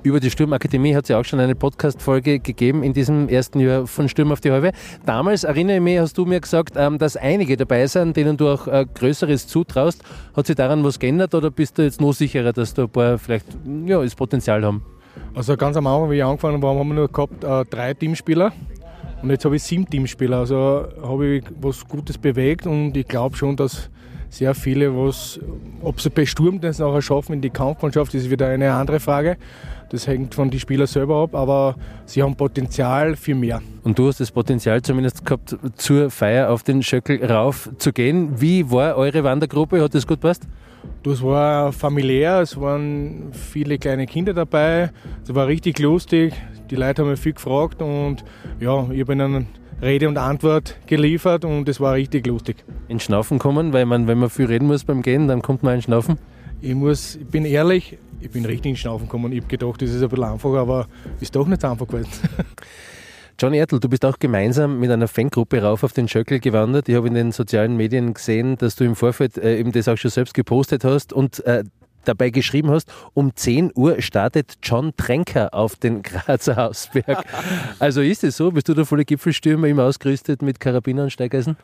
Über 0.05 0.19
die 0.19 0.29
Sturmakademie 0.29 0.93
hat 0.93 1.05
es 1.05 1.09
ja 1.09 1.19
auch 1.19 1.25
schon 1.25 1.39
eine 1.39 1.55
Podcast-Folge 1.55 2.37
gegeben 2.37 2.83
in 2.83 2.93
diesem 2.93 3.27
ersten 3.27 3.59
Jahr 3.59 3.87
von 3.87 4.07
Sturm 4.07 4.31
auf 4.31 4.39
die 4.39 4.51
Halbe. 4.51 4.71
Damals, 5.03 5.43
erinnere 5.43 5.77
ich 5.77 5.81
mich, 5.81 5.97
hast 5.97 6.15
du 6.15 6.25
mir 6.25 6.39
gesagt, 6.39 6.75
ähm, 6.77 6.99
dass 6.99 7.17
einige 7.17 7.57
dabei 7.57 7.87
sind, 7.87 8.15
denen 8.15 8.37
du 8.37 8.49
auch 8.49 8.67
äh, 8.67 8.85
Größeres 8.93 9.47
zutraust. 9.47 10.03
Hat 10.37 10.45
sich 10.45 10.55
daran 10.55 10.83
was 10.83 10.99
geändert 10.99 11.33
oder 11.33 11.49
bist 11.49 11.79
du 11.79 11.81
jetzt 11.81 12.01
noch 12.01 12.13
sicherer, 12.13 12.53
dass 12.53 12.75
da 12.75 12.83
ein 12.83 12.89
paar 12.89 13.17
vielleicht 13.17 13.47
ja, 13.87 13.99
das 13.99 14.13
Potenzial 14.13 14.63
haben? 14.63 14.85
Also 15.33 15.57
ganz 15.57 15.75
am 15.75 15.87
Anfang, 15.87 16.11
wie 16.11 16.17
ich 16.17 16.23
angefangen 16.23 16.61
habe, 16.61 16.67
haben 16.67 16.87
wir 16.87 16.93
nur 16.93 17.11
gehabt 17.11 17.43
äh, 17.43 17.65
drei 17.65 17.95
Teamspieler. 17.95 18.53
Und 19.23 19.31
jetzt 19.31 19.43
habe 19.43 19.55
ich 19.55 19.63
sieben 19.63 19.89
Teamspieler, 19.89 20.37
also 20.37 20.85
habe 21.01 21.37
ich 21.37 21.45
was 21.59 21.83
Gutes 21.83 22.19
bewegt 22.19 22.67
und 22.67 22.95
ich 22.95 23.07
glaube 23.07 23.35
schon, 23.35 23.55
dass 23.55 23.89
sehr 24.29 24.53
viele, 24.53 24.95
was, 24.95 25.39
ob 25.81 26.01
sie 26.01 26.09
bei 26.09 26.25
Sturm 26.25 26.59
das 26.59 26.79
nachher 26.79 27.01
schaffen 27.01 27.33
in 27.33 27.41
die 27.41 27.49
Kampfmannschaft, 27.49 28.13
ist 28.13 28.29
wieder 28.29 28.47
eine 28.47 28.73
andere 28.73 28.99
Frage. 28.99 29.37
Das 29.89 30.07
hängt 30.07 30.33
von 30.33 30.49
den 30.49 30.59
Spielern 30.59 30.87
selber 30.87 31.21
ab, 31.21 31.35
aber 31.35 31.75
sie 32.05 32.23
haben 32.23 32.35
Potenzial 32.35 33.15
für 33.15 33.35
mehr. 33.35 33.61
Und 33.83 33.99
du 33.99 34.07
hast 34.07 34.19
das 34.19 34.31
Potenzial 34.31 34.81
zumindest 34.81 35.25
gehabt, 35.25 35.55
zur 35.75 36.09
Feier 36.09 36.49
auf 36.49 36.63
den 36.63 36.81
Schöckel 36.81 37.23
rauf 37.23 37.69
zu 37.77 37.93
gehen. 37.93 38.41
Wie 38.41 38.69
war 38.71 38.97
eure 38.97 39.23
Wandergruppe? 39.23 39.81
Hat 39.81 39.93
das 39.93 40.07
gut 40.07 40.19
passt? 40.19 40.43
Das 41.03 41.21
war 41.21 41.71
familiär, 41.71 42.41
es 42.41 42.59
waren 42.59 43.31
viele 43.31 43.77
kleine 43.77 44.05
Kinder 44.05 44.33
dabei, 44.33 44.91
es 45.23 45.33
war 45.33 45.47
richtig 45.47 45.79
lustig. 45.79 46.33
Die 46.69 46.75
Leute 46.75 47.03
haben 47.03 47.11
mich 47.11 47.19
viel 47.19 47.33
gefragt 47.33 47.81
und 47.81 48.23
ja, 48.59 48.87
ich 48.91 49.01
habe 49.01 49.13
ihnen 49.13 49.47
Rede 49.81 50.07
und 50.07 50.17
Antwort 50.17 50.77
geliefert 50.87 51.43
und 51.45 51.67
es 51.67 51.79
war 51.79 51.95
richtig 51.95 52.25
lustig. 52.27 52.63
In 52.87 52.99
Schnaufen 52.99 53.39
kommen, 53.39 53.73
weil 53.73 53.85
man, 53.85 54.07
wenn 54.07 54.17
man 54.17 54.29
viel 54.29 54.45
reden 54.45 54.67
muss 54.67 54.83
beim 54.83 55.01
Gehen, 55.01 55.27
dann 55.27 55.41
kommt 55.41 55.63
man 55.63 55.75
in 55.75 55.81
Schnaufen? 55.81 56.17
Ich 56.61 56.73
muss, 56.73 57.15
ich 57.15 57.27
bin 57.27 57.45
ehrlich, 57.45 57.97
ich 58.21 58.31
bin 58.31 58.45
richtig 58.45 58.71
in 58.71 58.77
Schnaufen 58.77 59.07
gekommen. 59.07 59.31
Ich 59.33 59.41
habe 59.41 59.47
gedacht, 59.47 59.81
das 59.81 59.89
ist 59.89 60.01
ein 60.01 60.09
bisschen 60.09 60.23
einfacher, 60.23 60.59
aber 60.59 60.87
ist 61.19 61.35
doch 61.35 61.45
nicht 61.45 61.61
so 61.61 61.67
einfach 61.67 61.87
gewesen. 61.87 62.09
Johnny 63.37 63.57
Ertl, 63.57 63.81
du 63.81 63.89
bist 63.89 64.05
auch 64.05 64.17
gemeinsam 64.17 64.79
mit 64.79 64.89
einer 64.89 65.09
Fangruppe 65.09 65.61
rauf 65.61 65.83
auf 65.83 65.91
den 65.91 66.07
Schöckel 66.07 66.39
gewandert. 66.39 66.87
Ich 66.87 66.95
habe 66.95 67.07
in 67.07 67.13
den 67.15 67.33
sozialen 67.33 67.75
Medien 67.75 68.13
gesehen, 68.13 68.55
dass 68.57 68.77
du 68.77 68.85
im 68.85 68.95
Vorfeld 68.95 69.37
äh, 69.37 69.59
eben 69.59 69.73
das 69.73 69.89
auch 69.89 69.97
schon 69.97 70.09
selbst 70.09 70.33
gepostet 70.33 70.85
hast 70.85 71.11
und 71.11 71.45
äh, 71.45 71.65
dabei 72.07 72.29
geschrieben 72.29 72.71
hast, 72.71 72.91
um 73.13 73.35
10 73.35 73.71
Uhr 73.75 74.01
startet 74.01 74.57
John 74.63 74.93
Tränker 74.95 75.53
auf 75.53 75.75
den 75.75 76.01
Grazer 76.01 76.55
Hausberg. 76.55 77.25
also 77.79 78.01
ist 78.01 78.23
es 78.23 78.37
so? 78.37 78.51
Bist 78.51 78.69
du 78.69 78.73
der 78.73 78.85
volle 78.85 79.05
Gipfelstürmer 79.05 79.67
immer 79.67 79.83
ausgerüstet 79.83 80.41
mit 80.41 80.59
Karabiner 80.59 81.03
und 81.03 81.11
Steigeisen? 81.11 81.57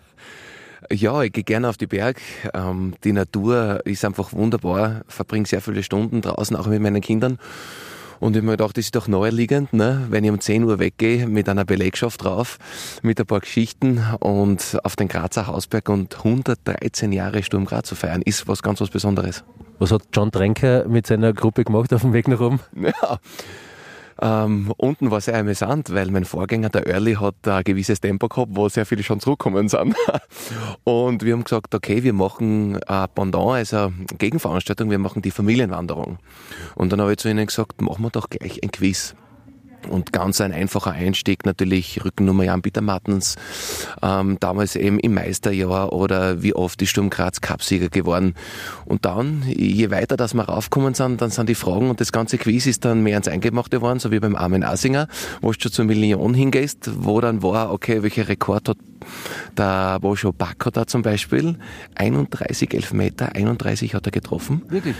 Ja, 0.89 1.21
ich 1.21 1.31
gehe 1.31 1.43
gerne 1.43 1.69
auf 1.69 1.77
die 1.77 1.87
Berg. 1.87 2.19
Ähm, 2.53 2.95
die 3.03 3.13
Natur 3.13 3.81
ist 3.85 4.03
einfach 4.03 4.33
wunderbar. 4.33 5.01
Verbringe 5.07 5.45
sehr 5.45 5.61
viele 5.61 5.83
Stunden 5.83 6.21
draußen, 6.21 6.55
auch 6.55 6.67
mit 6.67 6.81
meinen 6.81 7.01
Kindern. 7.01 7.37
Und 8.21 8.33
ich 8.33 8.37
habe 8.37 8.45
mir 8.45 8.51
gedacht, 8.51 8.77
das 8.77 8.85
ist 8.85 8.95
doch 8.95 9.07
naheliegend, 9.07 9.73
ne? 9.73 10.05
wenn 10.11 10.23
ich 10.23 10.29
um 10.29 10.39
10 10.39 10.63
Uhr 10.63 10.77
weggehe 10.77 11.25
mit 11.25 11.49
einer 11.49 11.65
Belegschaft 11.65 12.23
drauf, 12.23 12.59
mit 13.01 13.19
ein 13.19 13.25
paar 13.25 13.39
Geschichten 13.39 13.99
und 14.19 14.77
auf 14.83 14.95
den 14.95 15.07
Grazer 15.07 15.47
Hausberg 15.47 15.89
und 15.89 16.17
113 16.17 17.11
Jahre 17.13 17.41
Sturm 17.41 17.65
Graz 17.65 17.87
zu 17.87 17.95
feiern, 17.95 18.21
ist 18.21 18.47
was 18.47 18.61
ganz 18.61 18.79
was 18.79 18.91
Besonderes. 18.91 19.43
Was 19.81 19.91
hat 19.91 20.03
John 20.13 20.31
Trenker 20.31 20.87
mit 20.87 21.07
seiner 21.07 21.33
Gruppe 21.33 21.63
gemacht 21.63 21.91
auf 21.91 22.01
dem 22.01 22.13
Weg 22.13 22.27
nach 22.27 22.39
oben? 22.39 22.59
Ja, 22.75 23.17
ähm, 24.21 24.71
unten 24.77 25.09
war 25.09 25.21
sehr 25.21 25.35
amüsant, 25.39 25.91
weil 25.91 26.11
mein 26.11 26.23
Vorgänger, 26.23 26.69
der 26.69 26.85
Early, 26.85 27.15
hat 27.15 27.47
ein 27.47 27.63
gewisses 27.63 27.99
Tempo 27.99 28.27
gehabt, 28.27 28.51
wo 28.53 28.69
sehr 28.69 28.85
viele 28.85 29.01
schon 29.01 29.19
zurückgekommen 29.19 29.69
sind. 29.69 29.95
Und 30.83 31.23
wir 31.23 31.33
haben 31.33 31.45
gesagt, 31.45 31.73
okay, 31.73 32.03
wir 32.03 32.13
machen 32.13 32.77
ein 32.83 33.07
Pendant, 33.15 33.53
also 33.53 33.77
eine 33.77 33.91
Gegenveranstaltung, 34.19 34.91
wir 34.91 34.99
machen 34.99 35.23
die 35.23 35.31
Familienwanderung. 35.31 36.19
Und 36.75 36.91
dann 36.91 37.01
habe 37.01 37.13
ich 37.13 37.17
zu 37.17 37.29
ihnen 37.29 37.47
gesagt, 37.47 37.81
machen 37.81 38.03
wir 38.03 38.11
doch 38.11 38.29
gleich 38.29 38.61
ein 38.61 38.69
Quiz. 38.69 39.15
Und 39.89 40.13
ganz 40.13 40.39
ein 40.41 40.53
einfacher 40.53 40.91
Einstieg 40.91 41.45
natürlich 41.45 42.03
Rückennummer 42.03 42.43
Jan 42.43 42.61
Peter 42.61 42.81
Martens, 42.81 43.35
ähm, 44.01 44.37
damals 44.39 44.75
eben 44.75 44.99
im 44.99 45.13
Meisterjahr 45.13 45.91
oder 45.91 46.41
wie 46.43 46.53
oft 46.53 46.81
ist 46.81 46.89
Sturm 46.89 47.09
Graz 47.09 47.41
Cupsieger 47.41 47.89
geworden. 47.89 48.35
Und 48.85 49.05
dann, 49.05 49.43
je 49.47 49.89
weiter 49.91 50.17
dass 50.17 50.33
wir 50.33 50.43
raufgekommen 50.43 50.93
sind, 50.93 51.21
dann 51.21 51.31
sind 51.31 51.49
die 51.49 51.55
Fragen 51.55 51.89
und 51.89 51.99
das 51.99 52.11
ganze 52.11 52.37
Quiz 52.37 52.65
ist 52.65 52.85
dann 52.85 53.01
mehr 53.03 53.17
ins 53.17 53.27
Eingemachte 53.27 53.77
geworden, 53.77 53.99
so 53.99 54.11
wie 54.11 54.19
beim 54.19 54.35
Armin 54.35 54.63
Asinger, 54.63 55.07
wo 55.41 55.51
du 55.51 55.59
schon 55.59 55.71
zur 55.71 55.85
Million 55.85 56.33
hingehst, 56.33 56.91
wo 56.97 57.19
dann 57.19 57.41
war, 57.41 57.71
okay, 57.71 58.03
welcher 58.03 58.27
Rekord 58.27 58.69
hat 58.69 58.77
der 59.57 59.99
Boscho 59.99 60.31
Bacco 60.31 60.69
da 60.69 60.85
zum 60.85 61.01
Beispiel? 61.01 61.57
31 61.95 62.73
Elfmeter, 62.73 63.35
31 63.35 63.95
hat 63.95 64.05
er 64.05 64.11
getroffen. 64.11 64.61
Wirklich? 64.69 64.95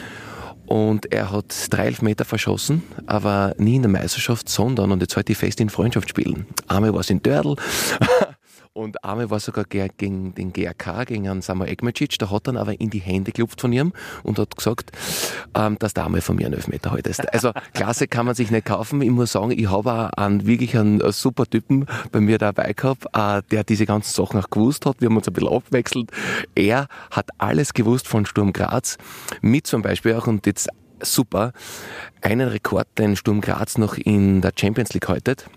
Und 0.71 1.11
er 1.11 1.33
hat 1.33 1.67
drei 1.69 1.87
Elfmeter 1.87 2.23
verschossen, 2.23 2.81
aber 3.05 3.53
nie 3.57 3.75
in 3.75 3.81
der 3.81 3.91
Meisterschaft, 3.91 4.47
sondern, 4.47 4.93
und 4.93 5.01
jetzt 5.01 5.17
heute 5.17 5.35
fest 5.35 5.59
in 5.59 5.69
Freundschaftsspielen. 5.69 6.45
Einmal 6.69 6.93
war 6.93 7.01
es 7.01 7.09
in 7.09 7.21
Dördl 7.21 7.57
und 8.73 9.03
einmal 9.03 9.29
war 9.29 9.39
sogar 9.39 9.65
gegen 9.65 10.33
den 10.33 10.53
GRK, 10.53 11.03
gegen 11.05 11.27
einen 11.27 11.41
Samuel 11.41 11.71
Egmacic. 11.71 12.17
Da 12.19 12.29
hat 12.29 12.47
dann 12.47 12.55
aber 12.55 12.79
in 12.79 12.89
die 12.89 12.99
Hände 12.99 13.31
geklopft 13.31 13.59
von 13.59 13.73
ihm 13.73 13.91
und 14.23 14.39
hat 14.39 14.55
gesagt, 14.55 14.91
ähm, 15.55 15.77
dass 15.79 15.93
der 15.93 16.05
einmal 16.05 16.21
von 16.21 16.37
mir 16.37 16.45
einen 16.45 16.53
Elfmeter 16.53 16.91
haltest. 16.91 17.33
Also 17.33 17.51
Klasse 17.73 18.07
kann 18.07 18.25
man 18.25 18.35
sich 18.35 18.49
nicht 18.49 18.65
kaufen. 18.65 19.01
Ich 19.01 19.09
muss 19.09 19.33
sagen, 19.33 19.51
ich 19.51 19.69
habe 19.69 19.91
auch 19.91 20.09
einen 20.11 20.45
wirklich 20.45 20.77
einen 20.77 21.01
super 21.11 21.45
Typen 21.45 21.85
bei 22.11 22.21
mir 22.21 22.37
dabei 22.37 22.71
gehabt, 22.73 23.05
äh, 23.13 23.41
der 23.51 23.65
diese 23.65 23.85
ganzen 23.85 24.13
Sachen 24.13 24.39
auch 24.39 24.49
gewusst 24.49 24.85
hat. 24.85 25.01
Wir 25.01 25.09
haben 25.09 25.17
uns 25.17 25.27
ein 25.27 25.33
bisschen 25.33 25.53
abgewechselt. 25.53 26.11
Er 26.55 26.87
hat 27.11 27.29
alles 27.39 27.73
gewusst 27.73 28.07
von 28.07 28.25
Sturm 28.25 28.53
Graz, 28.53 28.97
mit 29.41 29.67
zum 29.67 29.81
Beispiel 29.81 30.15
auch, 30.15 30.27
und 30.27 30.45
jetzt 30.45 30.69
super, 31.01 31.51
einen 32.21 32.47
Rekord, 32.47 32.87
den 32.97 33.15
Sturm 33.15 33.41
Graz 33.41 33.77
noch 33.77 33.97
in 33.97 34.41
der 34.41 34.53
Champions 34.57 34.93
League 34.93 35.09
haltet. 35.09 35.49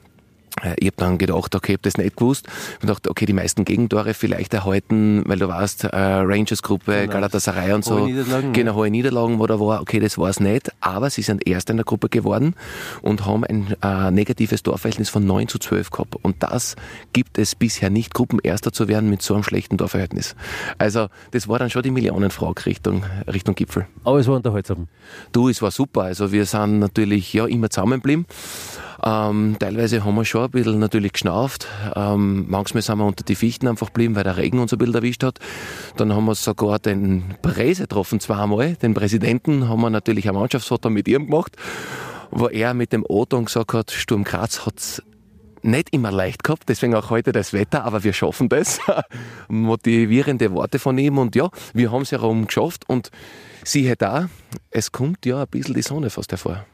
Äh, 0.63 0.75
ich 0.79 0.87
habe 0.87 0.97
dann 0.97 1.19
gedacht, 1.19 1.55
okay, 1.55 1.73
ich 1.73 1.79
habe 1.79 1.83
das 1.83 1.97
nicht 1.97 2.17
gewusst. 2.17 2.47
Ich 2.47 2.75
habe 2.75 2.81
gedacht, 2.87 3.09
okay, 3.09 3.27
die 3.27 3.33
meisten 3.33 3.65
Gegentore 3.65 4.15
vielleicht 4.15 4.55
erhalten, 4.55 5.23
weil 5.27 5.39
du 5.39 5.49
weißt, 5.49 5.85
äh, 5.85 5.97
Rangers-Gruppe, 5.97 7.03
genau. 7.03 7.13
Galatasaray 7.13 7.73
und 7.73 7.85
so. 7.85 8.01
Hohe 8.01 8.07
Niederlagen. 8.07 8.53
Genau, 8.53 8.75
hohe 8.75 8.91
Niederlagen, 8.91 9.39
wo 9.39 9.47
da 9.47 9.59
war, 9.59 9.81
okay, 9.81 10.01
das 10.01 10.19
war 10.19 10.29
es 10.29 10.41
nicht. 10.41 10.71
Aber 10.81 11.11
sie 11.11 11.23
sind 11.23 11.47
Erster 11.47 11.73
in 11.73 11.79
der 11.79 11.85
Gruppe 11.85 12.09
geworden 12.09 12.55
und 13.03 13.27
haben 13.27 13.45
ein 13.45 13.75
äh, 13.83 14.11
negatives 14.11 14.63
Torverhältnis 14.63 15.11
von 15.11 15.27
9 15.27 15.49
zu 15.49 15.59
12 15.59 15.91
gehabt. 15.91 16.17
Und 16.23 16.43
das 16.43 16.77
gibt 17.13 17.39
es 17.39 17.55
bisher 17.55 17.91
nicht, 17.91 18.15
Gruppenerster 18.15 18.73
zu 18.73 18.89
werden 18.89 19.11
mit 19.11 19.23
so 19.23 19.35
einem 19.35 19.43
schlechten 19.43 19.79
Torverhältnis. 19.79 20.37
Also, 20.79 21.09
das 21.33 21.49
war 21.49 21.59
dann 21.59 21.71
schon 21.71 21.83
die 21.83 21.91
Millionenfrage 21.91 22.67
Richtung, 22.67 23.05
Richtung 23.27 23.55
Gipfel. 23.55 23.87
Aber 24.05 24.19
es 24.19 24.27
war 24.27 24.37
unterhaltsam. 24.37 24.89
Du, 25.33 25.49
es 25.49 25.63
war 25.63 25.71
super. 25.71 26.03
Also, 26.03 26.33
wir 26.33 26.47
sind 26.47 26.79
natürlich 26.79 27.33
ja 27.33 27.47
immer 27.47 27.71
zusammengeblieben. 27.71 28.27
Ähm, 29.05 29.57
teilweise 29.59 30.03
haben 30.05 30.15
wir 30.15 30.25
schon 30.25 30.45
ein 30.45 30.51
bisschen 30.51 30.79
natürlich 30.79 31.13
geschnauft. 31.13 31.69
Ähm, 31.95 32.47
manchmal 32.49 32.83
sind 32.83 32.99
wir 32.99 33.05
unter 33.05 33.23
die 33.23 33.35
Fichten 33.35 33.69
einfach 33.69 33.89
geblieben, 33.89 34.17
weil 34.17 34.25
der 34.25 34.39
Regen 34.39 34.59
uns 34.59 34.73
ein 34.73 34.79
bisschen 34.79 34.95
erwischt 34.95 35.23
hat. 35.23 35.39
Dann 35.97 36.15
haben 36.15 36.25
wir 36.25 36.35
sogar 36.35 36.79
den 36.79 37.35
Präse 37.43 37.83
getroffen, 37.83 38.19
zweimal. 38.21 38.77
Den 38.77 38.95
Präsidenten 38.95 39.69
haben 39.69 39.83
wir 39.83 39.91
natürlich 39.91 40.27
ein 40.29 40.35
Mannschaftsfoto 40.35 40.89
mit 40.89 41.07
ihm 41.07 41.27
gemacht, 41.27 41.57
wo 42.31 42.49
er 42.49 42.73
mit 42.73 42.93
dem 42.93 43.05
Oton 43.07 43.45
gesagt 43.45 43.75
hat, 43.75 43.91
Sturm 43.91 44.25
Graz 44.25 44.65
hat 44.65 45.03
nicht 45.61 45.93
immer 45.93 46.11
leicht 46.11 46.45
gehabt, 46.45 46.69
deswegen 46.69 46.95
auch 46.95 47.11
heute 47.11 47.33
das 47.33 47.53
Wetter, 47.53 47.85
aber 47.85 48.05
wir 48.05 48.13
schaffen 48.13 48.49
das. 48.49 48.81
Motivierende 49.49 50.53
Worte 50.53 50.79
von 50.79 50.97
ihm 50.99 51.19
und 51.19 51.37
ja, 51.37 51.51
wir 51.73 51.91
haben 51.91 52.03
es 52.03 52.11
ja 52.11 52.19
rum 52.19 52.47
geschafft 52.47 52.85
und 52.87 53.11
siehe 53.65 53.97
da, 53.97 54.29
es 54.71 54.93
kommt 54.93 55.25
ja 55.25 55.43
ein 55.43 55.49
bisschen 55.49 55.75
die 55.75 55.83
Sonne 55.83 56.11
fast 56.11 56.33
hervor. 56.33 56.67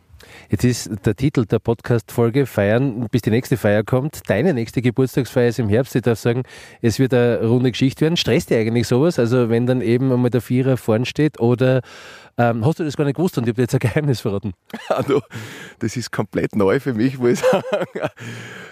Jetzt 0.49 0.65
ist 0.65 0.91
der 1.07 1.15
Titel 1.15 1.47
der 1.47 1.59
Podcast-Folge 1.59 2.47
Feiern, 2.47 3.07
bis 3.11 3.23
die 3.23 3.31
nächste 3.31 3.57
Feier 3.57 3.85
kommt. 3.85 4.29
Deine 4.29 4.55
nächste 4.55 4.83
Geburtstagsfeier 4.83 5.49
ist 5.49 5.59
im 5.59 5.69
Herbst. 5.69 5.95
Ich 5.95 6.03
darf 6.03 6.19
sagen, 6.19 6.43
es 6.83 6.99
wird 6.99 7.15
eine 7.15 7.47
runde 7.47 7.71
Geschichte 7.71 8.03
werden. 8.03 8.17
Stresst 8.17 8.51
dir 8.51 8.59
eigentlich 8.59 8.87
sowas? 8.89 9.19
Also 9.19 9.49
wenn 9.49 9.67
dann 9.67 9.81
eben 9.81 10.13
einmal 10.13 10.31
der 10.31 10.41
Vierer 10.41 10.77
vorn 10.77 11.05
steht 11.05 11.41
oder 11.41 11.83
ähm, 12.39 12.65
hast 12.65 12.79
du 12.79 12.85
das 12.85 12.97
gar 12.97 13.05
nicht 13.05 13.17
gewusst 13.17 13.37
und 13.39 13.45
ich 13.45 13.49
habe 13.49 13.57
dir 13.57 13.63
jetzt 13.63 13.75
ein 13.75 13.81
Geheimnis 13.81 14.21
verraten? 14.21 14.53
Ja, 14.89 15.03
das 15.79 15.97
ist 15.97 16.11
komplett 16.11 16.57
neu 16.57 16.81
für 16.81 16.95
mich, 16.95 17.19
muss 17.19 17.33
ich 17.33 17.39
sagen. 17.41 18.11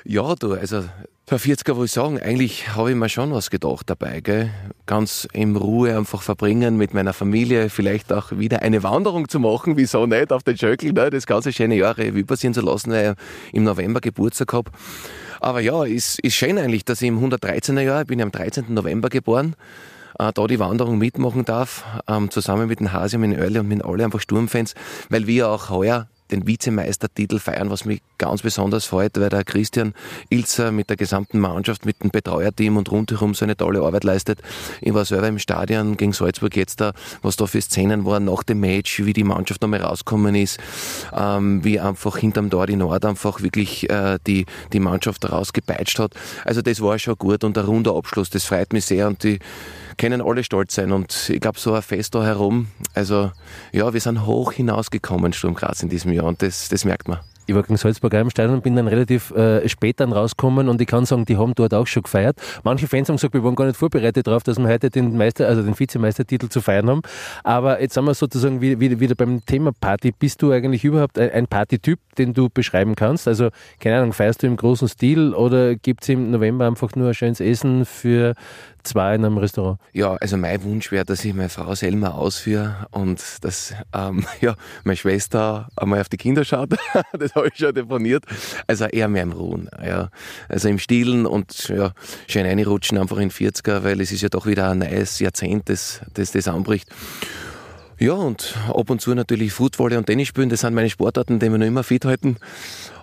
Ja, 0.04 0.34
du, 0.34 0.52
also 0.54 0.84
für 1.28 1.36
40er 1.36 1.74
würde 1.74 1.84
ich 1.84 1.92
sagen, 1.92 2.18
eigentlich 2.18 2.74
habe 2.74 2.90
ich 2.90 2.96
mir 2.96 3.10
schon 3.10 3.34
was 3.34 3.50
gedacht 3.50 3.90
dabei, 3.90 4.22
gell? 4.22 4.50
Ganz 4.86 5.28
in 5.34 5.56
Ruhe 5.56 5.94
einfach 5.94 6.22
verbringen 6.22 6.78
mit 6.78 6.94
meiner 6.94 7.12
Familie, 7.12 7.68
vielleicht 7.68 8.14
auch 8.14 8.32
wieder 8.32 8.62
eine 8.62 8.82
Wanderung 8.82 9.28
zu 9.28 9.38
machen, 9.38 9.76
wieso 9.76 10.06
nicht, 10.06 10.32
auf 10.32 10.42
den 10.42 10.56
Schöckel, 10.56 10.94
ne? 10.94 11.10
das 11.10 11.26
ganze 11.26 11.52
schöne 11.52 11.76
Jahr 11.76 11.98
Revue 11.98 12.24
passieren 12.24 12.54
zu 12.54 12.62
lassen, 12.62 12.92
weil 12.92 13.14
ich 13.48 13.54
im 13.54 13.64
November 13.64 14.00
Geburtstag 14.00 14.54
habe. 14.54 14.70
Aber 15.40 15.60
ja, 15.60 15.84
ist, 15.84 16.18
ist 16.20 16.34
schön 16.34 16.56
eigentlich, 16.56 16.86
dass 16.86 17.02
ich 17.02 17.08
im 17.08 17.22
113er 17.22 17.82
Jahr, 17.82 18.00
ich 18.00 18.06
bin 18.06 18.18
ja 18.18 18.24
am 18.24 18.32
13. 18.32 18.72
November 18.72 19.10
geboren, 19.10 19.54
äh, 20.18 20.32
da 20.32 20.46
die 20.46 20.58
Wanderung 20.58 20.96
mitmachen 20.96 21.44
darf, 21.44 21.84
ähm, 22.08 22.30
zusammen 22.30 22.68
mit 22.68 22.80
dem 22.80 22.94
Hasi, 22.94 23.18
mit 23.18 23.38
Early 23.38 23.58
und 23.58 23.68
mit 23.68 23.84
allen 23.84 24.00
einfach 24.00 24.20
Sturmfans, 24.20 24.74
weil 25.10 25.26
wir 25.26 25.50
auch 25.50 25.68
heuer 25.68 26.08
den 26.30 26.46
Vizemeistertitel 26.46 27.38
feiern, 27.38 27.70
was 27.70 27.84
mich 27.84 28.00
ganz 28.18 28.42
besonders 28.42 28.84
freut, 28.84 29.18
weil 29.18 29.28
der 29.28 29.44
Christian 29.44 29.94
Ilzer 30.30 30.72
mit 30.72 30.90
der 30.90 30.96
gesamten 30.96 31.38
Mannschaft, 31.38 31.86
mit 31.86 32.02
dem 32.02 32.10
Betreuerteam 32.10 32.76
und 32.76 32.90
rundherum 32.90 33.34
so 33.34 33.44
eine 33.44 33.56
tolle 33.56 33.82
Arbeit 33.82 34.04
leistet. 34.04 34.40
Ich 34.80 34.92
war 34.94 35.04
selber 35.04 35.28
im 35.28 35.38
Stadion 35.38 35.96
gegen 35.96 36.12
Salzburg 36.12 36.56
jetzt 36.56 36.80
da, 36.80 36.92
was 37.22 37.36
da 37.36 37.46
für 37.46 37.60
Szenen 37.60 38.04
waren 38.04 38.24
nach 38.24 38.42
dem 38.42 38.60
Match, 38.60 39.04
wie 39.04 39.12
die 39.12 39.24
Mannschaft 39.24 39.62
nochmal 39.62 39.82
rausgekommen 39.82 40.34
ist, 40.34 40.58
ähm, 41.16 41.64
wie 41.64 41.80
einfach 41.80 42.16
hinterm 42.16 42.50
Tor 42.50 42.66
die 42.66 42.76
Nord 42.76 43.04
einfach 43.04 43.42
wirklich 43.42 43.88
äh, 43.90 44.18
die, 44.26 44.46
die 44.72 44.80
Mannschaft 44.80 45.30
rausgepeitscht 45.30 45.98
hat. 45.98 46.14
Also 46.44 46.62
das 46.62 46.80
war 46.80 46.98
schon 46.98 47.16
gut 47.16 47.44
und 47.44 47.56
ein 47.56 47.64
runder 47.64 47.94
Abschluss, 47.94 48.30
das 48.30 48.44
freut 48.44 48.72
mich 48.72 48.84
sehr 48.84 49.06
und 49.06 49.22
die 49.22 49.38
können 49.98 50.22
alle 50.22 50.44
stolz 50.44 50.74
sein. 50.74 50.92
Und 50.92 51.28
ich 51.28 51.40
glaube, 51.40 51.58
so 51.58 51.74
ein 51.74 51.82
Fest 51.82 52.14
da 52.14 52.24
herum, 52.24 52.68
also 52.94 53.32
ja, 53.72 53.92
wir 53.92 54.00
sind 54.00 54.24
hoch 54.24 54.52
hinausgekommen, 54.52 55.32
Sturm 55.32 55.54
Graz 55.54 55.82
in 55.82 55.90
diesem 55.90 56.12
Jahr 56.12 56.24
und 56.24 56.40
das, 56.40 56.68
das 56.68 56.84
merkt 56.84 57.08
man 57.08 57.18
ich 57.48 57.54
war 57.54 57.62
gegen 57.62 57.78
Salzburg 57.78 58.12
im 58.12 58.28
Stadion 58.28 58.56
und 58.56 58.62
bin 58.62 58.76
dann 58.76 58.88
relativ 58.88 59.30
äh, 59.30 59.66
spät 59.68 60.00
dann 60.00 60.12
rausgekommen 60.12 60.68
und 60.68 60.80
ich 60.82 60.86
kann 60.86 61.06
sagen, 61.06 61.24
die 61.24 61.38
haben 61.38 61.54
dort 61.54 61.72
auch 61.72 61.86
schon 61.86 62.02
gefeiert. 62.02 62.38
Manche 62.62 62.86
Fans 62.86 63.08
haben 63.08 63.16
gesagt, 63.16 63.32
wir 63.32 63.42
waren 63.42 63.54
gar 63.54 63.64
nicht 63.64 63.78
vorbereitet 63.78 64.26
darauf, 64.26 64.42
dass 64.42 64.58
wir 64.58 64.68
heute 64.68 64.90
den 64.90 65.16
Meister, 65.16 65.48
also 65.48 65.62
den 65.62 65.78
Vizemeistertitel 65.78 66.50
zu 66.50 66.60
feiern 66.60 66.90
haben. 66.90 67.02
Aber 67.44 67.80
jetzt 67.80 67.94
sind 67.94 68.04
wir 68.04 68.12
sozusagen 68.12 68.60
wieder, 68.60 69.00
wieder 69.00 69.14
beim 69.14 69.44
Thema 69.46 69.72
Party. 69.72 70.12
Bist 70.12 70.42
du 70.42 70.52
eigentlich 70.52 70.84
überhaupt 70.84 71.18
ein 71.18 71.46
Partytyp, 71.46 71.98
den 72.18 72.34
du 72.34 72.50
beschreiben 72.50 72.94
kannst? 72.94 73.26
Also, 73.26 73.48
keine 73.80 73.98
Ahnung, 73.98 74.12
feierst 74.12 74.42
du 74.42 74.46
im 74.46 74.56
großen 74.56 74.88
Stil 74.88 75.32
oder 75.32 75.74
gibt 75.74 76.02
es 76.02 76.10
im 76.10 76.30
November 76.30 76.66
einfach 76.66 76.94
nur 76.96 77.08
ein 77.08 77.14
schönes 77.14 77.40
Essen 77.40 77.86
für 77.86 78.34
zwei 78.82 79.14
in 79.14 79.24
einem 79.24 79.38
Restaurant? 79.38 79.78
Ja, 79.92 80.14
also 80.14 80.36
mein 80.36 80.62
Wunsch 80.62 80.90
wäre, 80.90 81.04
dass 81.04 81.24
ich 81.24 81.34
meine 81.34 81.48
Frau 81.48 81.74
selber 81.74 82.14
ausführe 82.14 82.86
und 82.90 83.22
dass 83.42 83.74
ähm, 83.94 84.26
ja, 84.40 84.54
meine 84.84 84.96
Schwester 84.96 85.68
einmal 85.76 86.00
auf 86.00 86.08
die 86.08 86.16
Kinder 86.16 86.44
schaut. 86.44 86.70
das 87.12 87.34
habe 87.38 87.48
ich 87.48 87.58
schon 87.58 87.74
deponiert. 87.74 88.24
Also 88.66 88.84
eher 88.84 89.08
mehr 89.08 89.22
im 89.22 89.32
Ruhen. 89.32 89.68
Ja. 89.84 90.10
Also 90.48 90.68
im 90.68 90.78
Stillen 90.78 91.26
und 91.26 91.68
ja, 91.68 91.92
schön 92.26 92.46
reinrutschen 92.46 92.98
einfach 92.98 93.18
in 93.18 93.30
40er, 93.30 93.84
weil 93.84 94.00
es 94.00 94.12
ist 94.12 94.22
ja 94.22 94.28
doch 94.28 94.46
wieder 94.46 94.70
ein 94.70 94.78
neues 94.78 95.18
Jahrzehnt, 95.18 95.68
das 95.68 96.00
das, 96.14 96.32
das 96.32 96.48
anbricht. 96.48 96.88
Ja, 97.98 98.12
und 98.12 98.54
ab 98.68 98.90
und 98.90 99.00
zu 99.00 99.14
natürlich 99.14 99.52
Football 99.52 99.94
und 99.94 100.06
Tennis 100.06 100.28
spielen, 100.28 100.48
das 100.48 100.60
sind 100.60 100.74
meine 100.74 100.88
Sportarten, 100.88 101.40
die 101.40 101.50
wir 101.50 101.58
noch 101.58 101.66
immer 101.66 101.82
fit 101.82 102.04
halten. 102.04 102.36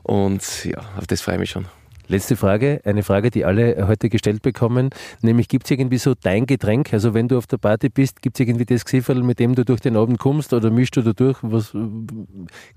Und 0.04 0.64
ja, 0.64 0.80
auf 0.98 1.06
das 1.08 1.22
freue 1.22 1.36
ich 1.36 1.40
mich 1.42 1.50
schon. 1.50 1.66
Letzte 2.08 2.36
Frage, 2.36 2.82
eine 2.84 3.04
Frage, 3.04 3.32
die 3.32 3.46
alle 3.46 3.88
heute 3.88 4.10
gestellt 4.10 4.42
bekommen, 4.42 4.92
nämlich 5.22 5.48
gibt 5.48 5.66
es 5.66 5.72
irgendwie 5.72 5.98
so 5.98 6.14
dein 6.14 6.46
Getränk? 6.46 6.94
Also 6.94 7.14
wenn 7.14 7.28
du 7.28 7.38
auf 7.38 7.48
der 7.48 7.58
Party 7.58 7.90
bist, 7.90 8.22
gibt 8.22 8.40
es 8.40 8.46
irgendwie 8.46 8.66
das 8.66 8.86
Gesifferl, 8.86 9.24
mit 9.24 9.40
dem 9.40 9.56
du 9.56 9.66
durch 9.66 9.82
den 9.82 9.98
Abend 9.98 10.20
kommst 10.20 10.54
oder 10.54 10.70
mischst 10.70 10.96
du 10.98 11.02
da 11.02 11.14
durch? 11.14 11.38
Was, 11.42 11.76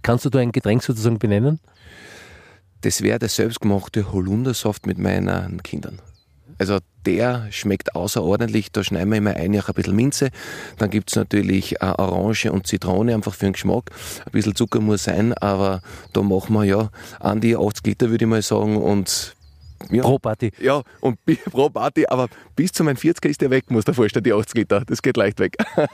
kannst 0.03 0.25
du 0.25 0.31
da 0.31 0.39
ein 0.39 0.53
Getränk 0.53 0.83
sozusagen 0.83 1.19
benennen? 1.19 1.61
Das 2.81 3.03
wäre 3.03 3.19
der 3.19 3.29
selbstgemachte 3.29 4.13
Holundersaft 4.13 4.87
mit 4.87 4.99
meinen 4.99 5.63
Kindern. 5.63 5.99
Also 6.59 6.79
der 7.07 7.47
schmeckt 7.51 7.95
außerordentlich. 7.95 8.73
Da 8.73 8.85
schneiden 8.85 9.11
wir 9.11 9.19
immer 9.19 9.35
ein, 9.35 9.59
auch 9.59 9.69
ein 9.69 9.75
bisschen 9.75 9.97
Minze. 9.97 10.31
Dann 10.79 10.91
gibt 10.91 11.11
es 11.11 11.17
natürlich 11.17 11.81
äh, 11.81 11.85
Orange 11.85 12.53
und 12.53 12.67
Zitrone, 12.67 13.15
einfach 13.15 13.35
für 13.35 13.47
den 13.47 13.53
Geschmack. 13.55 13.91
Ein 14.27 14.33
bisschen 14.33 14.55
Zucker 14.55 14.81
muss 14.81 15.05
sein, 15.05 15.33
aber 15.35 15.81
da 16.13 16.23
machen 16.23 16.55
wir 16.55 16.65
ja 16.65 16.91
an 17.21 17.41
die 17.41 17.57
80 17.57 17.87
Liter, 17.87 18.11
würde 18.11 18.25
ich 18.25 18.29
mal 18.29 18.43
sagen. 18.43 18.77
Und 18.77 19.37
ja, 19.91 20.03
pro 20.03 20.19
Party. 20.19 20.51
Ja, 20.61 20.83
und 21.01 21.19
pro 21.51 21.71
Party, 21.71 22.05
aber 22.07 22.29
bis 22.57 22.73
zu 22.73 22.85
meinem 22.85 22.97
40er 22.97 23.29
ist 23.29 23.41
der 23.41 23.51
weg, 23.51 23.71
muss 23.71 23.85
der 23.85 23.95
vorstellen, 23.95 24.25
die 24.25 24.33
80 24.33 24.55
Liter. 24.55 24.83
Das 24.85 25.01
geht 25.01 25.17
leicht 25.17 25.39
weg. 25.39 25.57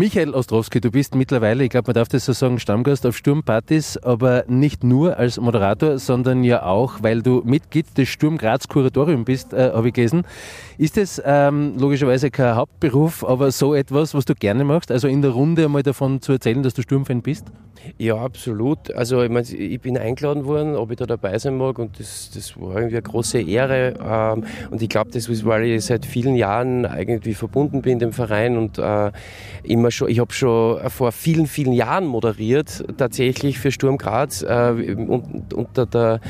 Michael 0.00 0.30
Ostrowski, 0.30 0.80
du 0.80 0.90
bist 0.90 1.14
mittlerweile, 1.14 1.62
ich 1.62 1.68
glaube, 1.68 1.88
man 1.88 1.94
darf 1.94 2.08
das 2.08 2.24
so 2.24 2.32
sagen, 2.32 2.58
Stammgast 2.58 3.04
auf 3.04 3.14
Sturmpartys, 3.18 3.98
aber 3.98 4.44
nicht 4.48 4.82
nur 4.82 5.18
als 5.18 5.38
Moderator, 5.38 5.98
sondern 5.98 6.42
ja 6.42 6.62
auch, 6.62 7.02
weil 7.02 7.20
du 7.20 7.42
Mitglied 7.44 7.98
des 7.98 8.08
Sturm 8.08 8.38
Graz 8.38 8.66
Kuratorium 8.66 9.26
bist, 9.26 9.52
äh, 9.52 9.72
habe 9.74 9.88
ich 9.88 9.92
gelesen. 9.92 10.22
Ist 10.78 10.96
es 10.96 11.20
ähm, 11.22 11.74
logischerweise 11.76 12.30
kein 12.30 12.56
Hauptberuf, 12.56 13.22
aber 13.22 13.50
so 13.50 13.74
etwas, 13.74 14.14
was 14.14 14.24
du 14.24 14.34
gerne 14.34 14.64
machst? 14.64 14.90
Also 14.90 15.06
in 15.06 15.20
der 15.20 15.32
Runde 15.32 15.66
einmal 15.66 15.82
davon 15.82 16.22
zu 16.22 16.32
erzählen, 16.32 16.62
dass 16.62 16.72
du 16.72 16.80
Sturmfan 16.80 17.20
bist? 17.20 17.48
Ja, 17.98 18.16
absolut. 18.16 18.92
Also 18.94 19.22
ich, 19.22 19.30
mein, 19.30 19.44
ich 19.44 19.80
bin 19.80 19.96
eingeladen 19.96 20.44
worden, 20.44 20.76
ob 20.76 20.90
ich 20.90 20.96
da 20.96 21.06
dabei 21.06 21.38
sein 21.38 21.56
mag 21.56 21.78
und 21.78 21.98
das, 21.98 22.30
das 22.32 22.58
war 22.60 22.76
irgendwie 22.76 22.96
eine 22.96 23.02
große 23.02 23.40
Ehre. 23.40 23.94
Ähm, 24.02 24.44
und 24.70 24.82
ich 24.82 24.88
glaube, 24.88 25.10
das 25.10 25.28
ist, 25.28 25.44
weil 25.44 25.64
ich 25.64 25.84
seit 25.84 26.06
vielen 26.06 26.36
Jahren 26.36 26.84
irgendwie 26.84 27.34
verbunden 27.34 27.82
bin, 27.82 27.98
dem 27.98 28.12
Verein 28.12 28.56
und 28.56 28.78
äh, 28.78 29.10
immer 29.62 29.89
schon, 29.90 30.08
ich 30.08 30.18
habe 30.18 30.32
schon 30.32 30.88
vor 30.90 31.12
vielen, 31.12 31.46
vielen 31.46 31.72
Jahren 31.72 32.06
moderiert, 32.06 32.84
tatsächlich 32.96 33.58
für 33.58 33.70
Sturm 33.70 33.98
Graz 33.98 34.42
äh, 34.42 34.96
unter 35.54 35.86
der 35.86 36.20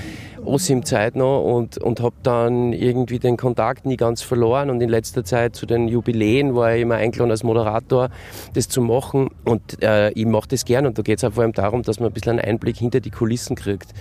OSIM-Zeit 0.44 1.16
noch 1.16 1.42
und, 1.42 1.78
und 1.78 2.00
habe 2.00 2.16
dann 2.22 2.72
irgendwie 2.72 3.18
den 3.18 3.36
Kontakt 3.36 3.86
nie 3.86 3.96
ganz 3.96 4.22
verloren 4.22 4.70
und 4.70 4.80
in 4.80 4.88
letzter 4.88 5.24
Zeit 5.24 5.54
zu 5.54 5.66
den 5.66 5.88
Jubiläen 5.88 6.54
war 6.54 6.74
ich 6.74 6.82
immer 6.82 6.96
eingeladen 6.96 7.30
als 7.30 7.42
Moderator, 7.42 8.10
das 8.54 8.68
zu 8.68 8.80
machen 8.80 9.30
und 9.44 9.82
äh, 9.82 10.10
ich 10.12 10.26
mache 10.26 10.48
das 10.48 10.64
gern 10.64 10.86
und 10.86 10.98
da 10.98 11.02
geht 11.02 11.22
es 11.22 11.34
vor 11.34 11.42
allem 11.42 11.52
darum, 11.52 11.82
dass 11.82 12.00
man 12.00 12.10
ein 12.10 12.12
bisschen 12.12 12.38
einen 12.38 12.48
Einblick 12.52 12.76
hinter 12.76 13.00
die 13.00 13.10
Kulissen 13.10 13.56
kriegt. 13.56 13.92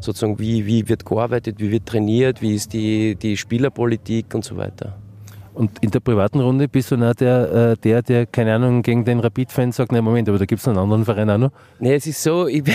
Sozusagen, 0.00 0.38
wie, 0.38 0.66
wie 0.66 0.88
wird 0.88 1.04
gearbeitet, 1.04 1.56
wie 1.58 1.70
wird 1.70 1.86
trainiert, 1.86 2.40
wie 2.40 2.54
ist 2.54 2.72
die, 2.72 3.16
die 3.16 3.36
Spielerpolitik 3.36 4.34
und 4.34 4.44
so 4.44 4.56
weiter. 4.56 4.96
Und 5.58 5.72
in 5.80 5.90
der 5.90 5.98
privaten 5.98 6.38
Runde 6.38 6.68
bist 6.68 6.92
du 6.92 6.96
noch 6.96 7.14
der, 7.14 7.72
äh, 7.72 7.76
der, 7.82 8.00
der, 8.00 8.26
keine 8.26 8.54
Ahnung, 8.54 8.80
gegen 8.80 9.04
den 9.04 9.18
Rapid-Fan 9.18 9.72
sagt, 9.72 9.90
nein, 9.90 10.04
Moment, 10.04 10.28
aber 10.28 10.38
da 10.38 10.44
gibt 10.44 10.60
es 10.60 10.68
einen 10.68 10.78
anderen 10.78 11.04
Verein 11.04 11.28
auch 11.30 11.38
noch? 11.38 11.50
Nee, 11.80 11.96
es 11.96 12.06
ist 12.06 12.22
so, 12.22 12.46
ich 12.46 12.62
bin, 12.62 12.74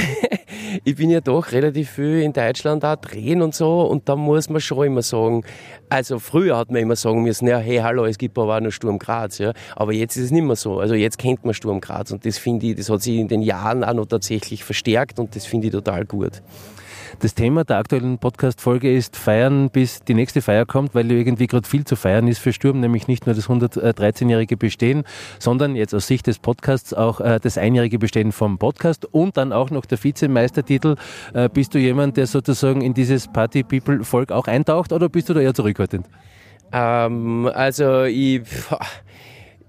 ich 0.83 0.93
bin 0.93 1.09
ja 1.09 1.21
doch 1.21 1.53
relativ 1.53 1.91
viel 1.91 2.19
in 2.19 2.33
Deutschland 2.33 2.83
da 2.83 2.97
drehen 2.97 3.41
und 3.41 3.55
so 3.55 3.83
und 3.83 4.09
da 4.09 4.17
muss 4.17 4.49
man 4.49 4.59
schon 4.59 4.85
immer 4.85 5.01
sagen, 5.01 5.45
also 5.87 6.19
früher 6.19 6.57
hat 6.57 6.71
man 6.71 6.81
immer 6.81 6.97
sagen 6.97 7.23
müssen, 7.23 7.47
ja, 7.47 7.57
hey, 7.57 7.77
hallo, 7.77 8.03
es 8.03 8.17
gibt 8.17 8.37
aber 8.37 8.57
auch 8.57 8.59
noch 8.59 8.71
Sturm 8.71 8.99
Graz, 8.99 9.37
ja, 9.37 9.53
aber 9.77 9.93
jetzt 9.93 10.17
ist 10.17 10.25
es 10.25 10.31
nicht 10.31 10.43
mehr 10.43 10.57
so. 10.57 10.81
Also 10.81 10.93
jetzt 10.93 11.17
kennt 11.17 11.45
man 11.45 11.53
Sturm 11.53 11.79
Graz 11.79 12.11
und 12.11 12.25
das 12.25 12.37
finde 12.37 12.65
ich, 12.65 12.75
das 12.75 12.89
hat 12.89 13.01
sich 13.01 13.15
in 13.15 13.29
den 13.29 13.43
Jahren 13.43 13.85
auch 13.85 13.93
noch 13.93 14.07
tatsächlich 14.07 14.65
verstärkt 14.65 15.19
und 15.19 15.37
das 15.37 15.45
finde 15.45 15.67
ich 15.67 15.71
total 15.71 16.03
gut. 16.03 16.41
Das 17.19 17.35
Thema 17.35 17.63
der 17.63 17.77
aktuellen 17.77 18.17
Podcast-Folge 18.17 18.93
ist 18.93 19.15
Feiern, 19.15 19.69
bis 19.69 20.03
die 20.03 20.13
nächste 20.13 20.41
Feier 20.41 20.65
kommt, 20.65 20.95
weil 20.95 21.11
irgendwie 21.11 21.47
gerade 21.47 21.67
viel 21.67 21.85
zu 21.85 21.95
feiern 21.95 22.27
ist 22.27 22.39
für 22.39 22.53
Sturm, 22.53 22.79
nämlich 22.79 23.07
nicht 23.07 23.25
nur 23.25 23.35
das 23.35 23.47
113-jährige 23.47 24.57
Bestehen, 24.57 25.03
sondern 25.39 25.75
jetzt 25.75 25.93
aus 25.93 26.07
Sicht 26.07 26.27
des 26.27 26.39
Podcasts 26.39 26.93
auch 26.93 27.19
äh, 27.19 27.39
das 27.41 27.57
einjährige 27.57 27.99
Bestehen 27.99 28.31
vom 28.31 28.57
Podcast 28.57 29.05
und 29.05 29.37
dann 29.37 29.53
auch 29.53 29.69
noch 29.69 29.85
der 29.85 30.03
Vizemeistertitel. 30.03 30.95
Äh, 31.33 31.49
bist 31.49 31.73
du 31.73 31.79
jemand, 31.79 32.17
der 32.17 32.27
sozusagen 32.27 32.81
in 32.81 32.93
dieses 32.93 33.27
Party-People-Volk 33.27 34.31
auch 34.31 34.47
eintaucht 34.47 34.93
oder 34.93 35.09
bist 35.09 35.29
du 35.29 35.33
da 35.33 35.39
eher 35.39 35.53
zurückhaltend? 35.53 36.07
Ähm, 36.71 37.49
also 37.53 38.03
ich 38.03 38.41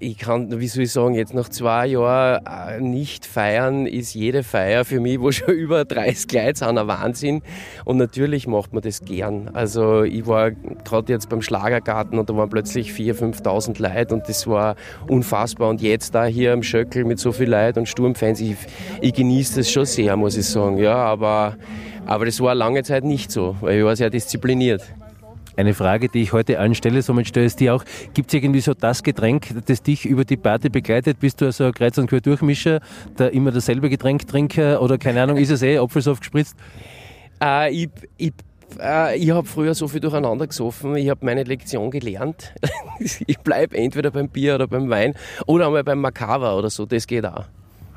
ich 0.01 0.19
kann, 0.19 0.61
wie 0.61 0.67
soll 0.67 0.85
ich 0.85 0.93
sagen, 0.93 1.15
jetzt 1.15 1.35
nach 1.35 1.49
zwei 1.49 1.87
Jahren 1.87 2.45
äh, 2.47 2.81
nicht 2.81 3.25
feiern, 3.27 3.87
ist 3.87 4.15
jede 4.15 4.43
Feier 4.43 4.85
für 4.85 5.01
mich, 5.01 5.21
wo 5.21 5.31
schon 5.31 5.55
über 5.55 5.85
30 5.85 6.33
Leute 6.33 6.59
sind, 6.59 6.79
ein 6.79 6.87
Wahnsinn. 6.87 7.43
Und 7.85 7.99
natürlich 7.99 8.47
macht 8.47 8.73
man 8.73 8.83
das 8.83 9.05
gern. 9.05 9.51
Also 9.55 10.03
ich 10.03 10.27
war 10.27 10.51
gerade 10.51 11.13
jetzt 11.13 11.29
beim 11.29 11.43
Schlagergarten 11.43 12.19
und 12.19 12.29
da 12.29 12.37
waren 12.37 12.51
plötzlich 12.51 12.91
4.000, 12.91 13.43
5.000 13.43 13.83
Leute 13.83 14.15
und 14.15 14.29
das 14.29 14.47
war 14.47 14.77
unfassbar. 15.09 15.69
Und 15.71 15.81
jetzt 15.81 16.15
da 16.15 16.25
hier 16.25 16.53
am 16.53 16.63
Schöckel 16.63 17.05
mit 17.05 17.19
so 17.19 17.33
viel 17.33 17.49
Leuten 17.49 17.81
und 17.81 17.89
Sturmfans, 17.89 18.41
ich, 18.41 18.57
ich 19.01 19.15
genieße 19.15 19.61
das 19.61 19.71
schon 19.71 19.87
sehr, 19.87 20.17
muss 20.17 20.37
ich 20.37 20.47
sagen. 20.47 20.79
Ja, 20.79 20.97
aber, 20.97 21.57
aber 22.05 22.27
das 22.27 22.41
war 22.41 22.55
lange 22.55 22.83
Zeit 22.83 23.05
nicht 23.05 23.31
so, 23.31 23.57
weil 23.61 23.79
ich 23.79 23.85
war 23.85 23.97
sehr 23.97 24.11
diszipliniert. 24.11 24.83
Eine 25.57 25.75
Frage, 25.75 26.09
die 26.09 26.23
ich 26.23 26.33
heute 26.33 26.59
allen 26.59 26.75
stelle, 26.75 27.03
somit 27.03 27.29
stelle 27.29 27.47
ich 27.47 27.57
dir 27.57 27.75
auch. 27.75 27.85
Gibt 28.13 28.29
es 28.29 28.35
irgendwie 28.35 28.61
so 28.61 28.75
das 28.75 29.03
Getränk, 29.03 29.49
das 29.67 29.83
dich 29.83 30.05
über 30.05 30.25
die 30.25 30.37
Party 30.37 30.69
begleitet? 30.69 31.21
Bist 31.21 31.41
du 31.41 31.47
also 31.47 31.65
ein 31.65 31.73
Kreuz- 31.73 31.99
und 31.99 32.09
Quer-Durchmischer, 32.09 32.81
der 33.19 33.33
immer 33.33 33.53
dasselbe 33.53 33.89
Getränk 33.89 34.27
trinke 34.27 34.81
oder 34.81 34.99
keine 34.99 35.23
Ahnung, 35.23 35.37
ist 35.37 35.51
es 35.51 35.63
eh 35.63 35.79
Apfelsaft 35.79 36.23
gespritzt? 36.23 36.57
Äh, 37.43 37.73
ich, 37.73 37.91
ich 38.17 38.33
äh, 38.81 39.17
ich 39.17 39.31
habe 39.31 39.47
früher 39.47 39.75
so 39.75 39.89
viel 39.89 40.01
durcheinander 40.01 40.47
gesoffen. 40.47 40.97
Ich 40.97 41.09
habe 41.09 41.25
meine 41.25 41.45
Lektion 41.45 41.91
gelernt. 41.91 42.55
ich 42.99 43.39
bleibe 43.39 43.77
entweder 43.77 44.11
beim 44.11 44.29
Bier 44.29 44.57
oder 44.57 44.67
beim 44.67 44.89
Wein 44.91 45.15
oder 45.47 45.67
einmal 45.67 45.85
beim 45.85 46.01
Makava 46.01 46.57
oder 46.57 46.71
so. 46.71 46.87
Das 46.87 47.07
geht 47.07 47.27
auch. 47.27 47.45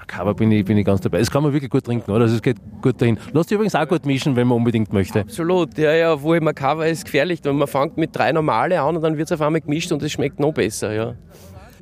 Kava 0.07 0.33
bin 0.33 0.51
ich, 0.51 0.65
bin 0.65 0.77
ich 0.77 0.85
ganz 0.85 1.01
dabei. 1.01 1.19
Das 1.19 1.29
kann 1.29 1.43
man 1.43 1.53
wirklich 1.53 1.69
gut 1.69 1.83
trinken, 1.83 2.09
oder? 2.11 2.23
Also 2.23 2.35
es 2.35 2.41
geht 2.41 2.57
gut 2.81 3.01
dahin. 3.01 3.19
Lass 3.33 3.47
dich 3.47 3.55
übrigens 3.55 3.75
auch 3.75 3.87
gut 3.87 4.05
mischen, 4.05 4.35
wenn 4.35 4.47
man 4.47 4.57
unbedingt 4.57 4.93
möchte. 4.93 5.21
Absolut, 5.21 5.77
ja, 5.77 5.93
ja, 5.93 6.21
wo 6.21 6.33
immer 6.33 6.53
Kava 6.53 6.85
ist 6.85 7.05
gefährlich. 7.05 7.45
Und 7.45 7.57
man 7.57 7.67
fängt 7.67 7.97
mit 7.97 8.15
drei 8.15 8.31
normale 8.31 8.81
an 8.81 8.95
und 8.95 9.01
dann 9.01 9.17
wird 9.17 9.27
es 9.27 9.31
auf 9.31 9.41
einmal 9.41 9.61
gemischt 9.61 9.91
und 9.91 10.01
es 10.01 10.11
schmeckt 10.11 10.39
noch 10.39 10.53
besser, 10.53 10.93
ja. 10.93 11.15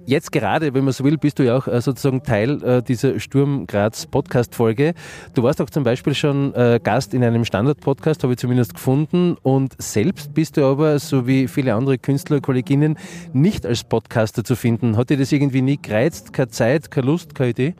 Jetzt 0.07 0.31
gerade, 0.31 0.75
wenn 0.75 0.83
man 0.83 0.93
so 0.93 1.03
will, 1.03 1.17
bist 1.17 1.39
du 1.39 1.43
ja 1.43 1.57
auch 1.57 1.67
äh, 1.67 1.81
sozusagen 1.81 2.21
Teil 2.21 2.61
äh, 2.63 2.83
dieser 2.83 3.19
Sturm 3.19 3.65
Graz 3.65 4.05
Podcast-Folge. 4.05 4.93
Du 5.33 5.41
warst 5.41 5.59
auch 5.61 5.69
zum 5.71 5.83
Beispiel 5.83 6.13
schon 6.13 6.53
äh, 6.53 6.79
Gast 6.83 7.15
in 7.15 7.23
einem 7.23 7.43
Standard-Podcast, 7.43 8.21
habe 8.21 8.33
ich 8.33 8.39
zumindest 8.39 8.75
gefunden. 8.75 9.35
Und 9.41 9.73
selbst 9.81 10.35
bist 10.35 10.57
du 10.57 10.65
aber, 10.65 10.99
so 10.99 11.25
wie 11.25 11.47
viele 11.47 11.73
andere 11.73 11.97
Künstlerkolleginnen, 11.97 12.99
nicht 13.33 13.65
als 13.65 13.83
Podcaster 13.83 14.43
zu 14.43 14.55
finden. 14.55 14.95
Hat 14.95 15.09
dir 15.09 15.17
das 15.17 15.31
irgendwie 15.31 15.63
nie 15.63 15.79
gereizt? 15.81 16.33
Keine 16.33 16.49
Zeit, 16.49 16.91
keine 16.91 17.07
Lust, 17.07 17.33
keine 17.33 17.49
Idee? 17.49 17.75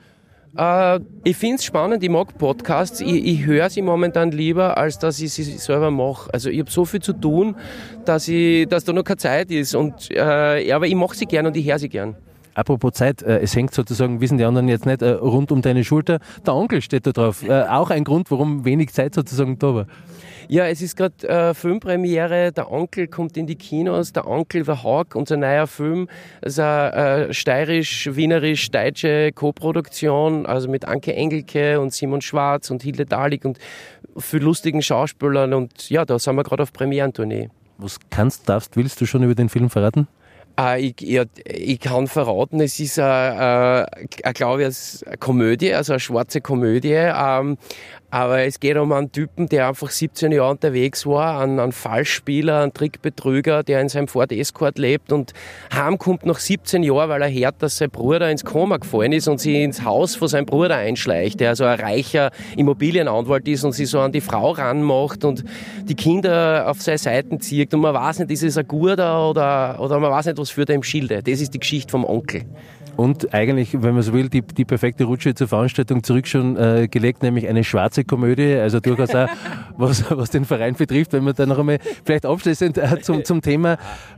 Äh, 0.58 1.00
ich 1.24 1.36
finde 1.36 1.56
es 1.56 1.66
spannend, 1.66 2.04
ich 2.04 2.10
mag 2.10 2.38
Podcasts. 2.38 3.02
Ich, 3.02 3.26
ich 3.26 3.46
höre 3.46 3.70
sie 3.70 3.82
momentan 3.82 4.32
lieber, 4.32 4.78
als 4.78 5.00
dass 5.00 5.20
ich 5.20 5.34
sie 5.34 5.44
selber 5.44 5.92
mache. 5.92 6.34
Also 6.34 6.50
ich 6.50 6.60
habe 6.60 6.72
so 6.72 6.86
viel 6.86 7.02
zu 7.02 7.14
tun, 7.14 7.56
dass, 8.06 8.28
ich, 8.28 8.68
dass 8.68 8.84
da 8.84 8.94
noch 8.94 9.04
keine 9.04 9.18
Zeit 9.18 9.52
ist. 9.52 9.76
Und, 9.76 10.12
äh, 10.12 10.72
aber 10.72 10.88
ich 10.88 10.96
mache 10.96 11.16
sie 11.16 11.26
gern 11.26 11.46
und 11.46 11.58
ich 11.58 11.68
höre 11.68 11.80
sie 11.80 11.90
gern. 11.90 12.16
Apropos 12.56 12.94
Zeit, 12.94 13.22
äh, 13.22 13.40
es 13.40 13.56
hängt 13.56 13.74
sozusagen, 13.74 14.22
wissen 14.22 14.38
die 14.38 14.46
anderen 14.46 14.68
jetzt 14.68 14.86
nicht, 14.86 15.02
äh, 15.02 15.12
rund 15.12 15.52
um 15.52 15.62
deine 15.62 15.84
Schulter. 15.84 16.20
Der 16.46 16.56
Onkel 16.56 16.82
steht 16.82 17.06
da 17.06 17.12
drauf. 17.12 17.44
Äh, 17.44 17.64
auch 17.64 17.90
ein 17.90 18.04
Grund, 18.04 18.32
warum 18.32 18.66
wenig 18.66 18.94
Zeit 18.94 19.14
sozusagen 19.14 19.60
da 19.60 19.76
war. 19.76 19.88
Ja, 20.48 20.66
es 20.68 20.82
ist 20.82 20.96
gerade 20.96 21.28
äh, 21.28 21.54
Filmpremiere. 21.54 22.52
Der 22.52 22.72
Onkel 22.72 23.08
kommt 23.08 23.36
in 23.36 23.48
die 23.48 23.56
Kinos. 23.56 24.14
Der 24.14 24.28
Onkel 24.28 24.64
The 24.64 24.84
Hawk, 24.84 25.16
unser 25.16 25.38
neuer 25.38 25.68
Film. 25.68 26.08
Das 26.42 26.54
ist 26.54 26.60
eine 26.60 27.28
äh, 27.28 27.34
steirisch-wienerisch-deutsche 27.34 29.32
Co-Produktion, 29.34 30.46
also 30.46 30.70
mit 30.70 30.86
Anke 30.86 31.14
Engelke 31.14 31.80
und 31.80 31.94
Simon 31.94 32.22
Schwarz 32.22 32.70
und 32.70 32.84
Hilde 32.84 33.06
Dalik 33.06 33.44
und 33.44 33.58
für 34.18 34.38
lustigen 34.38 34.82
Schauspielern. 34.82 35.54
Und 35.54 35.90
ja, 35.90 36.06
da 36.06 36.20
sind 36.20 36.36
wir 36.36 36.44
gerade 36.44 36.64
auf 36.64 36.72
Premierentournee. 36.72 37.50
Was 37.78 37.98
kannst, 38.10 38.48
darfst, 38.48 38.78
willst 38.78 39.02
du 39.02 39.06
schon 39.06 39.24
über 39.24 39.36
den 39.36 39.50
Film 39.50 39.70
verraten? 39.70 40.08
Äh, 40.60 40.88
ich, 40.88 41.02
ja, 41.02 41.24
ich 41.46 41.80
kann 41.80 42.08
verraten, 42.08 42.60
es 42.62 42.80
ist 42.80 43.00
eine, 43.00 43.88
eine, 44.24 44.34
glaube 44.34 44.64
ich, 44.64 45.06
eine 45.06 45.18
Komödie, 45.18 45.74
also 45.74 45.94
eine 45.94 46.00
schwarze 46.00 46.42
Komödie. 46.42 46.94
Ähm, 46.94 47.58
aber 48.16 48.44
es 48.44 48.62
geht 48.62 48.78
um 48.78 48.94
einen 48.94 49.12
Typen, 49.12 49.50
der 49.50 49.68
einfach 49.68 49.90
17 49.90 50.32
Jahre 50.32 50.52
unterwegs 50.52 51.06
war, 51.06 51.42
einen, 51.42 51.60
einen 51.60 51.74
Fallspieler, 51.74 52.62
einen 52.62 52.74
Trickbetrüger, 52.74 53.62
der 53.62 53.82
in 53.82 53.90
seinem 53.90 54.08
Ford 54.08 54.32
Escort 54.32 54.78
lebt 54.78 55.12
und 55.12 55.34
heimkommt 55.74 56.26
nach 56.26 56.40
17 56.40 56.82
Jahren, 56.84 57.10
weil 57.10 57.22
er 57.22 57.30
hört, 57.30 57.62
dass 57.62 57.76
sein 57.76 57.90
Bruder 57.90 58.32
ins 58.32 58.46
Koma 58.46 58.78
gefallen 58.78 59.12
ist 59.12 59.28
und 59.28 59.42
sie 59.42 59.62
ins 59.62 59.84
Haus 59.84 60.16
von 60.16 60.30
seinem 60.30 60.46
Bruder 60.46 60.78
einschleicht, 60.78 61.42
der 61.42 61.50
also 61.50 61.66
ein 61.66 61.78
reicher 61.78 62.32
Immobilienanwalt 62.56 63.50
ist 63.50 63.66
und 63.66 63.74
sie 63.74 63.86
so 63.86 64.00
an 64.00 64.14
die 64.14 64.22
Frau 64.22 64.52
ranmacht 64.52 65.26
und 65.26 65.44
die 65.84 65.96
Kinder 65.96 66.70
auf 66.70 66.82
seine 66.82 67.00
Seiten 67.00 67.42
zieht 67.42 67.74
und 67.74 67.82
man 67.82 67.96
weiß 67.96 68.20
nicht, 68.20 68.32
ist 68.32 68.44
es 68.44 68.58
ein 68.58 68.66
guter 68.66 69.30
oder, 69.30 69.78
oder 69.82 70.00
man 70.00 70.12
weiß 70.12 70.28
nicht, 70.28 70.40
was 70.46 70.52
führt 70.52 70.70
er 70.70 70.76
im 70.76 70.84
Schilde. 70.84 71.24
Das 71.24 71.42
ist 71.42 71.56
die 71.56 71.60
Geschichte 71.60 71.90
vom 71.90 72.06
Onkel. 72.06 72.44
und 72.98 73.34
eigentlich, 73.34 73.74
wenn 73.74 73.96
man 73.96 74.04
so 74.04 74.14
will, 74.14 74.30
die, 74.30 74.44
die 74.44 74.64
perfekte 74.64 75.06
Rutsche 75.06 75.34
zur 75.34 75.48
Veranstaltung 75.48 76.04
zurück 76.04 76.28
schon 76.28 76.56
äh, 76.56 76.88
gelegt, 76.88 77.24
nämlich 77.24 77.48
eine 77.48 77.64
schwarze 77.64 78.06
Komödie, 78.06 78.54
also 78.54 78.80
durchaus 78.80 79.16
auch, 79.16 79.28
was, 79.78 80.10
was 80.12 80.30
den 80.30 80.46
Verein 80.46 80.76
betrifft, 80.76 81.14
wenn 81.14 81.24
wir 81.24 81.34
da 81.34 81.48
noch 81.48 81.58
einmal 81.58 81.80
vielleicht 82.04 82.28
abschließend 82.28 82.78
äh, 82.78 83.02
zum, 83.02 83.26
zum 83.26 83.42
Thema 83.42 83.78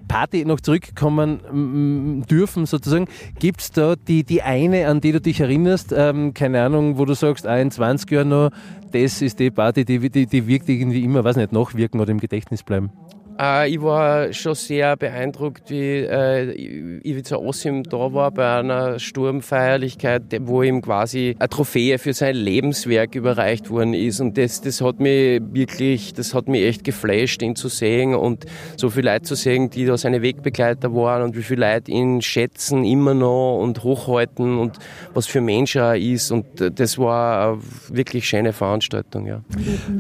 Party 0.10 0.44
noch 0.44 0.60
zurückkommen 0.60 2.26
dürfen, 2.30 2.66
sozusagen. 2.66 3.08
Gibt 3.40 3.62
es 3.62 3.72
da 3.72 3.96
die, 3.96 4.26
die 4.26 4.42
eine, 4.42 4.88
an 4.90 5.00
die 5.00 5.14
du 5.14 5.22
dich 5.22 5.40
erinnerst, 5.40 5.94
ähm, 5.96 6.34
keine 6.34 6.62
Ahnung, 6.62 6.98
wo 6.98 7.06
du 7.06 7.14
sagst, 7.14 7.48
ah, 7.48 7.58
in 7.58 7.72
20 7.72 8.12
Jahren 8.12 8.30
noch, 8.30 8.52
das 8.92 9.22
ist 9.22 9.40
die 9.40 9.50
Party, 9.50 9.86
die, 9.86 10.10
die, 10.10 10.26
die 10.26 10.46
wirkt 10.46 10.68
irgendwie 10.68 11.04
immer, 11.06 11.24
weiß 11.24 11.38
nicht, 11.38 11.54
nachwirken 11.54 12.02
oder 12.02 12.12
im 12.12 12.20
Gedächtnis 12.20 12.64
bleiben? 12.64 12.92
Äh, 13.40 13.70
ich 13.70 13.82
war 13.82 14.34
schon 14.34 14.56
sehr 14.56 14.96
beeindruckt, 14.98 15.70
wie 15.70 16.00
äh, 16.00 17.00
Ivica 17.04 17.36
Osim 17.36 17.84
da 17.84 18.14
war 18.14 18.32
bei 18.32 18.60
einer 18.60 19.00
Sturmfeierlichkeit, 19.00 20.24
wo 20.42 20.64
ihm 20.64 20.82
quasi 20.82 21.36
eine 21.38 21.50
Trophäe 21.50 22.00
für 22.00 22.14
sein 22.14 22.36
Lebenswerk 22.36 23.16
überreicht 23.16 23.70
worden 23.70 23.94
ist. 23.94 24.20
Und 24.20 24.38
das, 24.38 24.62
das 24.62 24.82
hat 24.82 25.00
mich 25.00 25.42
wirklich, 25.52 26.14
das 26.14 26.34
hat 26.34 26.48
mich 26.48 26.64
echt 26.64 26.84
geflasht, 26.84 27.42
ihn 27.42 27.56
zu 27.56 27.68
sehen 27.68 28.16
und 28.16 28.46
so 28.76 28.90
viele 28.90 29.12
Leute 29.12 29.24
zu 29.24 29.36
sehen, 29.36 29.70
die 29.70 29.86
da 29.86 29.98
seine 29.98 30.22
Wegbegleiter 30.22 30.94
waren 30.94 31.22
und 31.22 31.38
wie 31.38 31.44
viele 31.44 31.74
Leute 31.74 31.92
ihn 31.92 32.22
schätzen 32.22 32.84
immer 32.84 33.14
noch 33.14 33.60
und 33.60 33.84
hochhalten 33.84 34.58
und 34.58 34.78
was 35.14 35.28
für 35.28 35.42
Mensch 35.42 35.76
er 35.76 35.96
ist. 35.96 36.32
Und 36.32 36.46
das 36.58 36.98
war 36.98 37.52
eine 37.52 37.62
wirklich 37.90 38.28
schöne 38.28 38.54
Veranstaltung, 38.54 39.28
ja. 39.28 39.42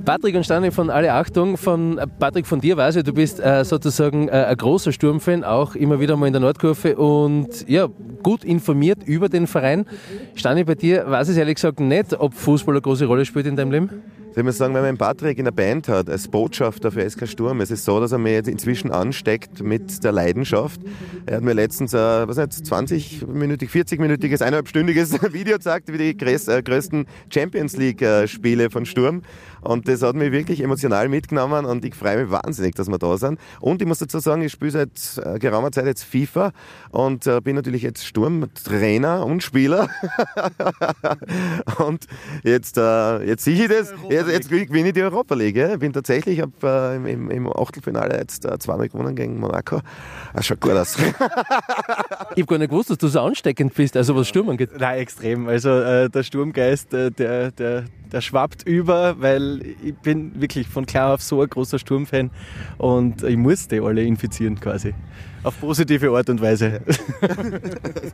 Patrick 0.05 0.35
und 0.35 0.43
Stani 0.43 0.71
von 0.71 0.89
Alle 0.89 1.13
Achtung, 1.13 1.57
von 1.57 1.99
Patrick 2.19 2.45
von 2.47 2.61
dir 2.61 2.77
weiß 2.77 2.97
ich, 2.97 3.03
du 3.03 3.13
bist 3.13 3.26
bist 3.27 3.41
äh, 3.41 3.65
sozusagen 3.65 4.29
äh, 4.29 4.31
ein 4.31 4.55
großer 4.55 4.93
Sturmfan, 4.93 5.43
auch 5.43 5.75
immer 5.75 5.99
wieder 5.99 6.15
mal 6.15 6.27
in 6.27 6.33
der 6.33 6.39
Nordkurve 6.39 6.95
und 6.95 7.67
ja, 7.67 7.89
gut 8.23 8.45
informiert 8.45 8.99
über 9.05 9.27
den 9.27 9.47
Verein. 9.47 9.85
Stani, 10.35 10.63
bei 10.63 10.75
dir 10.75 11.09
weiß 11.09 11.27
ich 11.27 11.37
ehrlich 11.37 11.55
gesagt 11.55 11.81
nicht, 11.81 12.17
ob 12.17 12.33
Fußball 12.33 12.73
eine 12.73 12.81
große 12.81 13.05
Rolle 13.05 13.25
spielt 13.25 13.45
in 13.45 13.57
deinem 13.57 13.71
Leben? 13.71 13.89
Ich 14.37 14.43
muss 14.43 14.59
sagen, 14.59 14.75
wenn 14.75 14.81
man 14.81 14.89
einen 14.89 14.97
Patrick 14.99 15.39
in 15.39 15.45
der 15.45 15.51
Band 15.51 15.87
hat, 15.87 16.11
als 16.11 16.27
Botschafter 16.27 16.91
für 16.91 17.09
SK 17.09 17.27
Sturm, 17.27 17.59
es 17.59 17.71
ist 17.71 17.85
so, 17.85 17.99
dass 17.99 18.11
er 18.11 18.19
mir 18.19 18.33
jetzt 18.33 18.47
inzwischen 18.47 18.91
ansteckt 18.91 19.63
mit 19.63 20.03
der 20.03 20.11
Leidenschaft. 20.11 20.79
Er 21.25 21.37
hat 21.37 21.43
mir 21.43 21.53
letztens 21.53 21.95
ein, 21.95 22.27
was 22.27 22.37
nicht, 22.37 22.51
20-minütig, 22.51 23.71
40-minütiges, 23.71 24.43
eineinhalbstündiges 24.43 25.13
Video 25.33 25.55
gezeigt, 25.55 25.91
wie 25.91 25.97
die 25.97 26.09
äh, 26.11 26.61
größten 26.61 27.07
Champions 27.33 27.77
League-Spiele 27.77 28.65
äh, 28.65 28.69
von 28.69 28.85
Sturm. 28.85 29.23
Und 29.61 29.87
das 29.87 30.03
hat 30.03 30.15
mich 30.15 30.31
wirklich 30.31 30.61
emotional 30.61 31.09
mitgenommen 31.09 31.65
und 31.65 31.83
ich 31.83 31.95
freue 31.95 32.21
mich 32.21 32.31
wahnsinnig, 32.31 32.75
dass 32.75 32.89
wir 32.89 32.99
da 32.99 33.17
sind. 33.17 33.39
Und 33.59 33.81
ich 33.81 33.87
muss 33.87 33.97
dazu 33.97 34.19
sagen, 34.19 34.43
ich 34.43 34.51
spiele 34.51 34.69
seit 34.69 34.91
äh, 35.17 35.39
geraumer 35.39 35.71
Zeit 35.71 35.87
jetzt 35.87 36.03
FIFA 36.03 36.51
und 36.91 37.27
bin 37.43 37.55
natürlich 37.55 37.81
jetzt 37.81 38.05
Sturmtrainer 38.05 39.25
und 39.25 39.41
Spieler. 39.41 39.89
und 41.79 42.05
jetzt, 42.43 42.77
jetzt 42.77 43.43
sehe 43.43 43.63
ich 43.63 43.67
das. 43.67 43.93
Jetzt 44.09 44.26
jetzt, 44.29 44.51
jetzt 44.51 44.67
gewinne 44.69 44.89
ich 44.89 44.93
die 44.93 45.03
Europa 45.03 45.35
League. 45.35 45.57
Ich 45.57 45.79
bin 45.79 45.93
tatsächlich, 45.93 46.39
ich 46.39 46.41
habe 46.41 46.99
äh, 47.03 47.11
im, 47.11 47.29
im 47.29 47.51
Achtelfinale 47.51 48.17
jetzt 48.17 48.45
äh, 48.45 48.57
zweimal 48.59 48.89
gewonnen 48.89 49.15
gegen 49.15 49.39
Monaco. 49.39 49.81
Das 50.33 50.45
schaut 50.45 50.61
gut 50.61 50.71
aus. 50.71 50.97
ich 50.99 51.07
habe 51.09 52.45
gar 52.45 52.57
nicht 52.57 52.69
gewusst, 52.69 52.89
dass 52.89 52.97
du 52.97 53.07
so 53.07 53.21
ansteckend 53.21 53.73
bist, 53.73 53.97
also 53.97 54.15
was 54.15 54.27
Sturm 54.27 54.49
angeht. 54.49 54.71
Nein, 54.77 54.99
extrem. 54.99 55.47
Also 55.47 55.69
äh, 55.69 56.09
der 56.09 56.23
Sturmgeist, 56.23 56.93
äh, 56.93 57.11
der, 57.11 57.51
der, 57.51 57.85
der 58.11 58.21
schwappt 58.21 58.63
über, 58.63 59.19
weil 59.19 59.61
ich 59.83 59.95
bin 59.95 60.39
wirklich 60.39 60.67
von 60.67 60.85
klar 60.85 61.13
auf 61.13 61.21
so 61.21 61.41
ein 61.41 61.49
großer 61.49 61.79
Sturmfan 61.79 62.31
und 62.77 63.23
ich 63.23 63.37
muss 63.37 63.67
die 63.67 63.79
alle 63.79 64.03
infizieren 64.03 64.59
quasi 64.59 64.93
auf 65.43 65.59
positive 65.59 66.09
Art 66.11 66.29
und 66.29 66.41
Weise. 66.41 66.81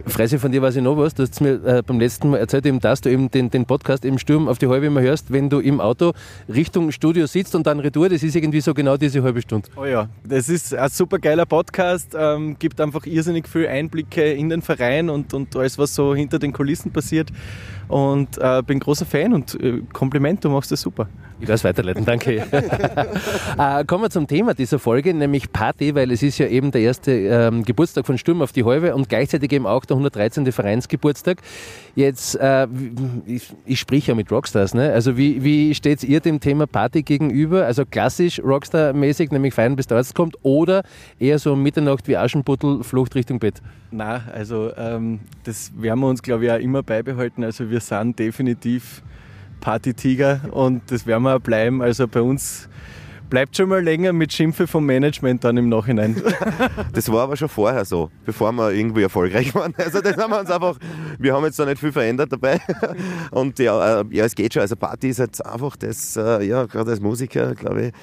Freise, 0.08 0.40
von 0.40 0.52
dir 0.52 0.62
weiß 0.62 0.76
ich 0.76 0.84
noch 0.84 0.98
was. 0.98 1.14
Du 1.14 1.24
hast 1.24 1.42
mir 1.42 1.64
äh, 1.66 1.82
beim 1.86 2.00
letzten 2.00 2.30
Mal 2.30 2.38
erzählt, 2.38 2.66
eben, 2.66 2.80
dass 2.80 3.02
du 3.02 3.10
eben 3.10 3.32
den, 3.32 3.50
den 3.50 3.66
Podcast 3.66 4.06
im 4.06 4.18
Sturm 4.18 4.48
auf 4.48 4.60
die 4.60 4.68
halbe 4.68 4.86
immer 4.86 5.02
hörst, 5.02 5.32
wenn 5.32 5.50
du 5.50 5.60
im 5.60 5.82
Auto 5.82 6.14
Richtung 6.48 6.92
Studio 6.92 7.26
sitzt 7.26 7.56
und 7.56 7.68
dann 7.68 7.80
Retour. 7.80 8.10
Das 8.10 8.24
ist 8.24 8.36
irgendwie 8.36 8.62
so 8.62 8.74
genau 8.74 8.98
diese 8.98 9.24
halbe 9.24 9.42
Stunde. 9.42 9.70
Oh 9.76 9.86
ja, 9.86 10.10
das 10.24 10.50
ist 10.50 10.74
ein 10.74 10.90
super 10.90 11.20
geiler 11.20 11.46
Podcast. 11.46 12.16
Ähm, 12.18 12.58
gibt 12.60 12.80
einfach 12.80 13.06
irrsinnig 13.06 13.48
viele 13.48 13.70
Einblicke 13.70 14.34
in 14.34 14.50
den 14.50 14.62
Verein 14.62 15.10
und, 15.10 15.34
und 15.34 15.56
alles, 15.56 15.78
was 15.78 15.96
so 15.96 16.14
hinter 16.16 16.40
den 16.40 16.54
Kulissen 16.54 16.92
passiert. 16.92 17.30
Und 17.94 18.40
äh, 18.40 18.64
bin 18.66 18.80
großer 18.80 19.06
Fan 19.06 19.36
und 19.36 19.54
äh, 19.62 19.84
Kompliment, 19.94 20.44
du 20.44 20.50
machst 20.50 20.72
das 20.72 20.82
super. 20.82 21.08
Ich 21.40 21.48
werde 21.48 21.54
es 21.54 21.64
weiterleiten, 21.64 22.04
danke. 22.04 22.38
äh, 23.60 23.86
kommen 23.86 24.06
wir 24.06 24.10
zum 24.10 24.26
Thema 24.26 24.56
dieser 24.56 24.80
Folge, 24.80 25.14
nämlich 25.14 25.52
Party, 25.54 25.94
weil 25.94 26.10
es 26.10 26.24
ist 26.24 26.40
ja 26.40 26.48
eben 26.48 26.72
der 26.72 26.82
erste 26.82 27.12
ähm, 27.12 27.64
Geburtstag 27.64 28.08
von 28.08 28.18
Sturm 28.18 28.42
auf 28.42 28.52
die 28.52 28.66
Halbe 28.66 28.96
und 28.96 29.10
gleichzeitig 29.10 29.52
eben 29.52 29.68
auch 29.68 29.86
der 29.86 29.94
113. 29.94 30.52
Vereinsgeburtstag. 30.52 31.38
Jetzt, 31.94 32.34
äh, 32.34 32.68
ich, 33.28 33.54
ich 33.64 33.80
sprich 33.80 34.08
ja 34.08 34.16
mit 34.16 34.32
Rockstars, 34.32 34.74
ne? 34.74 34.92
also 34.92 35.16
wie, 35.16 35.44
wie 35.44 35.76
steht 35.76 36.04
ihr 36.04 36.20
dem 36.20 36.40
Thema 36.40 36.66
Party 36.66 37.04
gegenüber? 37.04 37.68
Also 37.68 37.86
klassisch 37.86 38.40
Rockstar-mäßig, 38.40 39.32
nämlich 39.32 39.54
feiern 39.54 39.76
bis 39.76 39.86
der 39.86 39.98
Arzt 39.98 40.16
kommt 40.16 40.36
oder 40.42 40.82
eher 41.20 41.38
so 41.38 41.56
Mitternacht 41.56 42.08
wie 42.08 42.18
Aschenputtel, 42.18 42.84
Flucht 42.84 43.14
Richtung 43.14 43.38
Bett? 43.38 43.62
Na, 43.96 44.24
also 44.34 44.72
ähm, 44.76 45.20
das 45.44 45.72
werden 45.78 46.00
wir 46.00 46.08
uns 46.08 46.24
glaube 46.24 46.46
ich 46.46 46.52
auch 46.52 46.58
immer 46.58 46.82
beibehalten. 46.82 47.44
Also 47.44 47.70
wir 47.70 47.80
sind 47.80 48.18
definitiv 48.18 49.04
Partytiger 49.62 50.42
und 50.52 50.82
das 50.92 51.06
werden 51.06 51.22
wir 51.24 51.36
auch 51.36 51.40
bleiben. 51.40 51.84
Also 51.84 52.08
bei 52.08 52.22
uns 52.22 52.68
bleibt 53.30 53.56
schon 53.56 53.70
mal 53.70 53.84
länger 53.84 54.12
mit 54.12 54.34
Schimpfe 54.34 54.66
vom 54.66 54.88
Management 54.88 55.44
dann 55.44 55.58
im 55.58 55.70
Nachhinein. 55.70 56.16
Das 56.94 57.12
war 57.12 57.24
aber 57.24 57.38
schon 57.38 57.50
vorher 57.50 57.86
so, 57.86 58.10
bevor 58.26 58.52
wir 58.52 58.72
irgendwie 58.72 59.04
erfolgreich 59.04 59.54
waren. 59.54 59.76
Also 59.78 60.02
das 60.02 60.18
haben 60.18 60.32
wir 60.32 60.40
uns 60.40 60.50
einfach, 60.50 60.78
wir 61.20 61.34
haben 61.36 61.46
jetzt 61.46 61.60
da 61.60 61.66
nicht 61.66 61.80
viel 61.80 61.92
verändert 61.92 62.32
dabei. 62.32 62.60
Und 63.30 63.60
ja, 63.60 64.02
äh, 64.02 64.06
ja 64.10 64.26
es 64.26 64.34
geht 64.34 64.54
schon. 64.54 64.62
Also 64.62 64.76
Party 64.76 65.10
ist 65.10 65.20
jetzt 65.20 65.46
einfach 65.46 65.76
das, 65.76 66.18
äh, 66.18 66.44
ja, 66.44 66.66
gerade 66.66 66.90
als 66.90 67.00
Musiker, 67.00 67.54
glaube 67.54 67.88
ich, 67.88 67.94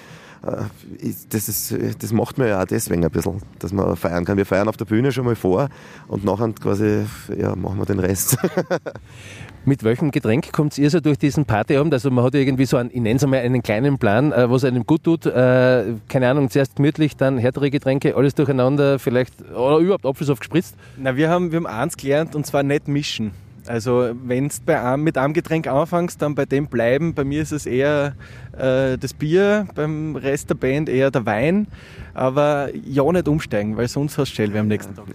das, 0.43 1.49
ist, 1.49 1.75
das 2.03 2.13
macht 2.13 2.39
man 2.39 2.49
ja 2.49 2.63
auch 2.63 2.67
deswegen 2.67 3.05
ein 3.05 3.11
bisschen, 3.11 3.43
dass 3.59 3.73
man 3.73 3.95
feiern 3.97 4.25
kann. 4.25 4.37
Wir 4.37 4.47
feiern 4.47 4.69
auf 4.69 4.77
der 4.77 4.87
Bühne 4.87 5.13
schon 5.13 5.25
mal 5.27 5.37
vor 5.37 5.69
und 6.09 6.25
nachher 6.25 6.53
quasi 6.53 7.05
ja, 7.37 7.55
machen 7.57 7.79
wir 7.79 7.87
den 7.87 7.99
Rest. 7.99 8.39
Mit 9.67 9.85
welchem 9.85 10.11
Getränk 10.11 10.53
kommt 10.53 10.79
ihr 10.79 10.89
so 10.89 11.01
durch 11.01 11.19
diesen 11.19 11.45
Partyabend? 11.45 11.93
Also 11.93 12.11
man 12.11 12.25
hat 12.25 12.35
irgendwie 12.35 12.65
so 12.65 12.79
einen, 12.79 12.91
ich 12.91 13.01
nenne 13.01 13.17
es 13.17 13.25
einmal 13.25 13.41
einen 13.41 13.63
kleinen 13.63 13.99
Plan, 13.99 14.33
äh, 14.33 14.51
was 14.51 14.65
einem 14.65 14.87
gut 14.87 15.05
tut. 15.05 15.27
Äh, 15.27 15.97
keine 16.09 16.31
Ahnung, 16.31 16.49
zuerst 16.49 16.77
gemütlich, 16.77 17.17
dann 17.17 17.37
härtere 17.37 17.71
Getränke, 17.71 18.17
alles 18.17 18.35
durcheinander, 18.35 18.99
vielleicht, 18.99 19.35
oder 19.51 19.77
überhaupt 19.77 20.07
Apfelsaft 20.07 20.41
gespritzt? 20.41 20.77
Na, 20.97 21.17
wir 21.17 21.29
haben, 21.29 21.53
wir 21.53 21.57
haben 21.57 21.67
eins 21.67 21.99
gelernt 21.99 22.35
und 22.35 22.47
zwar 22.47 22.63
nicht 22.63 22.89
mischen. 22.89 23.33
Also 23.69 24.11
wenn 24.25 24.49
du 24.49 24.97
mit 24.97 25.19
einem 25.19 25.35
Getränk 25.35 25.67
anfängst, 25.67 26.21
dann 26.23 26.35
bei 26.35 26.47
dem 26.47 26.67
bleiben. 26.67 27.15
Bei 27.15 27.25
mir 27.25 27.43
ist 27.43 27.53
es 27.53 27.67
eher 27.67 28.15
äh, 28.57 28.97
das 28.99 29.15
Bier, 29.15 29.67
beim 29.75 30.17
Rest 30.17 30.51
der 30.51 30.55
Band 30.55 30.89
eher 30.89 31.11
der 31.11 31.27
Wein. 31.27 31.67
Aber 32.15 32.69
ja 32.85 33.11
nicht 33.13 33.29
umsteigen, 33.29 33.77
weil 33.77 33.89
sonst 33.89 34.19
hast 34.19 34.33
du 34.33 34.37
Schellweh 34.37 34.59
am 34.59 34.69
nächsten 34.69 34.95
Tag. 34.95 35.07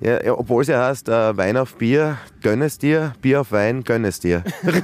Ja, 0.00 0.22
ja 0.22 0.32
obwohl 0.34 0.62
es 0.62 0.68
ja 0.68 0.86
heißt, 0.86 1.08
äh, 1.08 1.36
Wein 1.36 1.56
auf 1.56 1.76
Bier, 1.76 2.18
gönn 2.42 2.62
es 2.62 2.78
dir, 2.78 3.14
Bier 3.20 3.40
auf 3.40 3.52
Wein, 3.52 3.84
gönn 3.84 4.04
es 4.04 4.20
dir. 4.20 4.42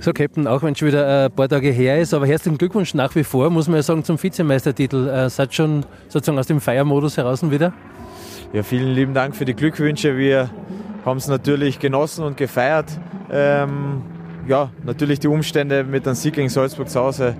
So, 0.00 0.12
Captain, 0.12 0.46
auch 0.46 0.62
wenn 0.62 0.72
es 0.72 0.78
schon 0.78 0.88
wieder 0.88 1.26
ein 1.26 1.32
paar 1.32 1.48
Tage 1.48 1.70
her 1.70 2.00
ist, 2.00 2.14
aber 2.14 2.26
herzlichen 2.26 2.58
Glückwunsch 2.58 2.94
nach 2.94 3.14
wie 3.14 3.24
vor, 3.24 3.50
muss 3.50 3.66
man 3.66 3.76
ja 3.76 3.82
sagen, 3.82 4.04
zum 4.04 4.22
Vizemeistertitel. 4.22 5.08
Äh, 5.08 5.28
seid 5.28 5.54
schon 5.54 5.84
sozusagen 6.08 6.38
aus 6.38 6.46
dem 6.46 6.60
Feiermodus 6.60 7.16
heraus 7.16 7.48
wieder? 7.50 7.72
Ja, 8.54 8.62
vielen 8.62 8.94
lieben 8.94 9.12
Dank 9.12 9.36
für 9.36 9.44
die 9.44 9.52
Glückwünsche. 9.52 10.16
Wir 10.16 10.48
haben 11.04 11.18
es 11.18 11.28
natürlich 11.28 11.78
genossen 11.78 12.24
und 12.24 12.38
gefeiert. 12.38 12.86
Ähm, 13.30 14.00
ja, 14.46 14.70
natürlich 14.84 15.20
die 15.20 15.28
Umstände 15.28 15.84
mit 15.84 16.06
dem 16.06 16.14
Sieg 16.14 16.32
gegen 16.32 16.48
Salzburg 16.48 16.88
zu 16.88 16.98
Hause 16.98 17.36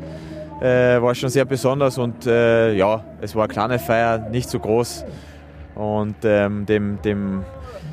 äh, 0.61 1.01
war 1.01 1.15
schon 1.15 1.31
sehr 1.31 1.47
besonders 1.47 1.97
und 1.97 2.27
äh, 2.27 2.75
ja, 2.75 3.03
es 3.23 3.35
war 3.35 3.45
eine 3.45 3.53
kleine 3.53 3.79
Feier, 3.79 4.19
nicht 4.19 4.51
so 4.51 4.59
groß 4.59 5.07
und 5.77 6.17
ähm, 6.25 6.67
dem, 6.67 7.01
dem, 7.01 7.43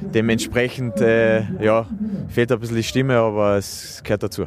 dementsprechend 0.02 1.00
äh, 1.00 1.44
ja, 1.64 1.86
fehlt 2.28 2.52
ein 2.52 2.60
bisschen 2.60 2.76
die 2.76 2.84
Stimme, 2.84 3.18
aber 3.18 3.56
es 3.56 4.02
gehört 4.04 4.24
dazu. 4.24 4.46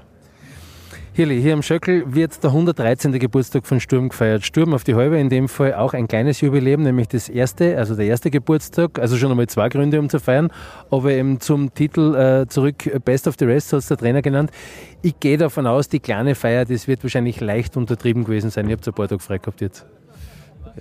Hirli, 1.18 1.42
hier 1.42 1.54
im 1.54 1.62
Schöckel 1.62 2.04
wird 2.14 2.44
der 2.44 2.50
113. 2.50 3.18
Geburtstag 3.18 3.66
von 3.66 3.80
Sturm 3.80 4.10
gefeiert. 4.10 4.44
Sturm 4.44 4.72
auf 4.72 4.84
die 4.84 4.94
Halbe, 4.94 5.18
in 5.18 5.28
dem 5.28 5.48
Fall 5.48 5.74
auch 5.74 5.92
ein 5.92 6.06
kleines 6.06 6.40
Jubiläum, 6.40 6.84
nämlich 6.84 7.08
das 7.08 7.28
erste, 7.28 7.76
also 7.76 7.96
der 7.96 8.06
erste 8.06 8.30
Geburtstag, 8.30 9.00
also 9.00 9.16
schon 9.16 9.32
einmal 9.32 9.48
zwei 9.48 9.68
Gründe, 9.68 9.98
um 9.98 10.08
zu 10.08 10.20
feiern, 10.20 10.52
aber 10.92 11.10
eben 11.10 11.40
zum 11.40 11.74
Titel 11.74 12.14
äh, 12.14 12.46
zurück, 12.46 12.88
Best 13.04 13.26
of 13.26 13.34
the 13.36 13.46
Rest, 13.46 13.72
hat 13.72 13.80
es 13.80 13.88
der 13.88 13.96
Trainer 13.96 14.22
genannt. 14.22 14.52
Ich 15.02 15.18
gehe 15.18 15.36
davon 15.36 15.66
aus, 15.66 15.88
die 15.88 15.98
kleine 15.98 16.36
Feier, 16.36 16.64
das 16.64 16.86
wird 16.86 17.02
wahrscheinlich 17.02 17.40
leicht 17.40 17.76
untertrieben 17.76 18.22
gewesen 18.22 18.50
sein. 18.50 18.68
Ihr 18.68 18.76
habt 18.76 18.86
ein 18.86 18.94
paar 18.94 19.08
Tage 19.08 19.20
frei 19.20 19.38
gehabt 19.38 19.60
jetzt. 19.60 19.86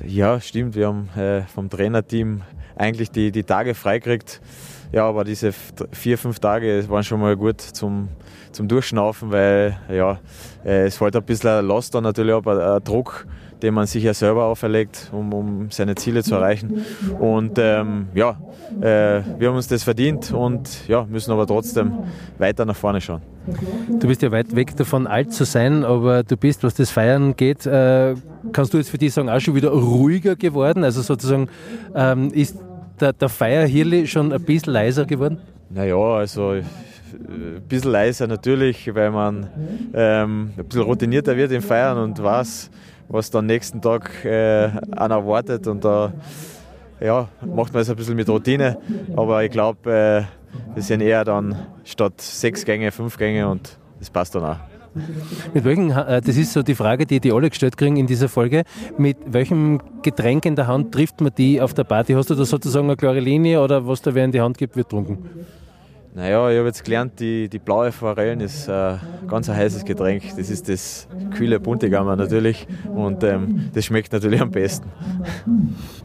Ja, 0.06 0.39
stimmt. 0.39 0.76
Wir 0.76 0.86
haben 0.86 1.10
äh, 1.17 1.41
vom 1.47 1.67
Trainerteam 1.67 2.43
eigentlich 2.76 3.10
die, 3.10 3.32
die 3.32 3.43
Tage 3.43 3.73
freigekriegt. 3.73 4.39
Ja, 4.91 5.06
aber 5.06 5.23
diese 5.23 5.52
vier, 5.52 6.17
fünf 6.17 6.39
Tage 6.39 6.86
waren 6.89 7.04
schon 7.04 7.19
mal 7.19 7.36
gut 7.36 7.62
zum, 7.62 8.10
zum 8.52 8.67
Durchschnaufen, 8.67 9.32
weil 9.32 9.78
ja, 9.91 10.19
äh, 10.65 10.86
es 10.86 10.97
fällt 10.97 11.15
ein 11.15 11.23
bisschen 11.23 11.65
Last 11.67 11.93
dann 11.95 12.04
natürlich 12.04 12.34
ab, 12.34 12.47
ein 12.47 12.84
Druck, 12.84 13.28
den 13.62 13.73
man 13.73 13.88
sich 13.88 14.04
ja 14.04 14.13
selber 14.13 14.45
auferlegt, 14.45 15.10
um, 15.12 15.34
um 15.34 15.71
seine 15.71 15.95
Ziele 15.95 16.23
zu 16.23 16.36
erreichen. 16.36 16.86
Und 17.19 17.58
ähm, 17.58 18.08
ja, 18.13 18.38
äh, 18.80 19.21
wir 19.38 19.50
haben 19.50 19.56
uns 19.56 19.67
das 19.67 19.84
verdient 19.84 20.32
und 20.32 20.88
ja, 20.88 21.06
müssen 21.06 21.32
aber 21.32 21.47
trotzdem 21.47 21.91
weiter 22.38 22.65
nach 22.65 22.76
vorne 22.76 23.02
schauen. 23.02 23.21
Du 24.00 24.08
bist 24.08 24.21
ja 24.21 24.32
weit 24.32 24.56
weg 24.56 24.76
davon, 24.76 25.08
alt 25.08 25.34
zu 25.34 25.45
sein, 25.45 25.84
aber 25.86 26.23
du 26.23 26.36
bist, 26.36 26.63
was 26.63 26.76
das 26.76 26.91
Feiern 26.91 27.36
geht, 27.36 27.65
äh, 27.65 28.15
kannst 28.52 28.73
du 28.73 28.78
jetzt 28.78 28.89
für 28.89 28.97
dich 28.97 29.13
sagen, 29.13 29.30
auch 29.30 29.39
schon 29.39 29.56
wieder 29.56 29.69
ruhiger 29.69 30.36
geworden? 30.36 30.84
Also 30.84 31.02
sozusagen, 31.02 31.47
ähm, 31.95 32.30
ist 32.34 32.58
der, 32.99 33.13
der 33.13 33.29
Feierhirli 33.29 34.07
schon 34.07 34.31
ein 34.31 34.41
bisschen 34.43 34.73
leiser 34.73 35.05
geworden? 35.05 35.39
Naja, 35.69 35.97
also 35.97 36.51
ein 36.51 37.62
bisschen 37.67 37.91
leiser 37.91 38.27
natürlich, 38.27 38.93
weil 38.93 39.12
man 39.12 39.47
ähm, 39.93 40.53
ein 40.57 40.65
bisschen 40.65 40.83
routinierter 40.83 41.36
wird 41.36 41.51
im 41.51 41.62
Feiern 41.62 41.97
und 41.97 42.21
weiß, 42.21 42.69
was 43.10 43.31
dann 43.31 43.45
nächsten 43.45 43.81
Tag 43.81 44.25
äh, 44.25 44.69
an 44.95 45.12
erwartet 45.12 45.67
und 45.67 45.83
da 45.83 46.13
ja, 46.99 47.27
macht 47.45 47.73
man 47.73 47.81
es 47.81 47.89
ein 47.89 47.95
bisschen 47.95 48.15
mit 48.15 48.27
Routine, 48.27 48.77
aber 49.15 49.43
ich 49.43 49.51
glaube, 49.51 49.91
äh, 49.91 50.23
das 50.75 50.88
sind 50.88 51.01
eher 51.01 51.23
dann 51.23 51.55
statt 51.83 52.19
sechs 52.19 52.65
Gänge, 52.65 52.91
fünf 52.91 53.17
Gänge 53.17 53.47
und 53.47 53.77
das 53.99 54.10
passt 54.10 54.36
dann 54.36 54.43
auch. 54.43 54.77
Mit 55.53 55.63
welchen, 55.63 55.91
äh, 55.91 56.21
das 56.21 56.38
ist 56.38 56.53
so 56.53 56.63
die 56.63 56.75
Frage, 56.75 57.05
die 57.05 57.19
die 57.19 57.31
alle 57.31 57.49
gestellt 57.49 57.77
kriegen 57.77 57.97
in 57.97 58.07
dieser 58.07 58.29
Folge. 58.29 58.63
Mit 58.97 59.17
welchem 59.25 59.81
Getränk 60.01 60.45
in 60.45 60.55
der 60.55 60.67
Hand 60.67 60.93
trifft 60.93 61.21
man 61.21 61.31
die 61.38 61.62
auf 61.62 61.73
der 61.73 61.83
Party? 61.83 62.13
Hast 62.13 62.29
du 62.29 62.36
da 62.36 62.45
sozusagen 62.45 62.88
eine 62.88 62.97
klare 62.97 63.19
Linie 63.19 63.62
oder 63.62 63.88
was 63.88 64.01
da 64.01 64.13
wer 64.13 64.25
in 64.25 64.31
die 64.31 64.41
Hand 64.41 64.57
gibt, 64.57 64.75
wird 64.75 64.89
trunken? 64.89 65.17
Naja, 66.17 66.49
ich 66.49 66.58
habe 66.58 66.65
jetzt 66.65 66.84
gelernt, 66.84 67.19
die, 67.19 67.47
die 67.47 67.60
blaue 67.60 67.91
Forellen 67.91 68.39
ist 68.39 68.67
äh, 68.67 68.95
ganz 69.27 69.51
ein 69.51 69.56
heißes 69.56 69.86
Getränk. 69.86 70.23
Das 70.36 70.49
ist 70.49 70.67
das 70.67 71.08
kühle 71.36 71.60
Buntigammer 71.60 72.15
natürlich 72.15 72.65
und 72.91 73.23
ähm, 73.23 73.69
das 73.75 73.86
schmeckt 73.86 74.12
natürlich 74.12 74.41
am 74.41 74.49
besten. 74.49 74.91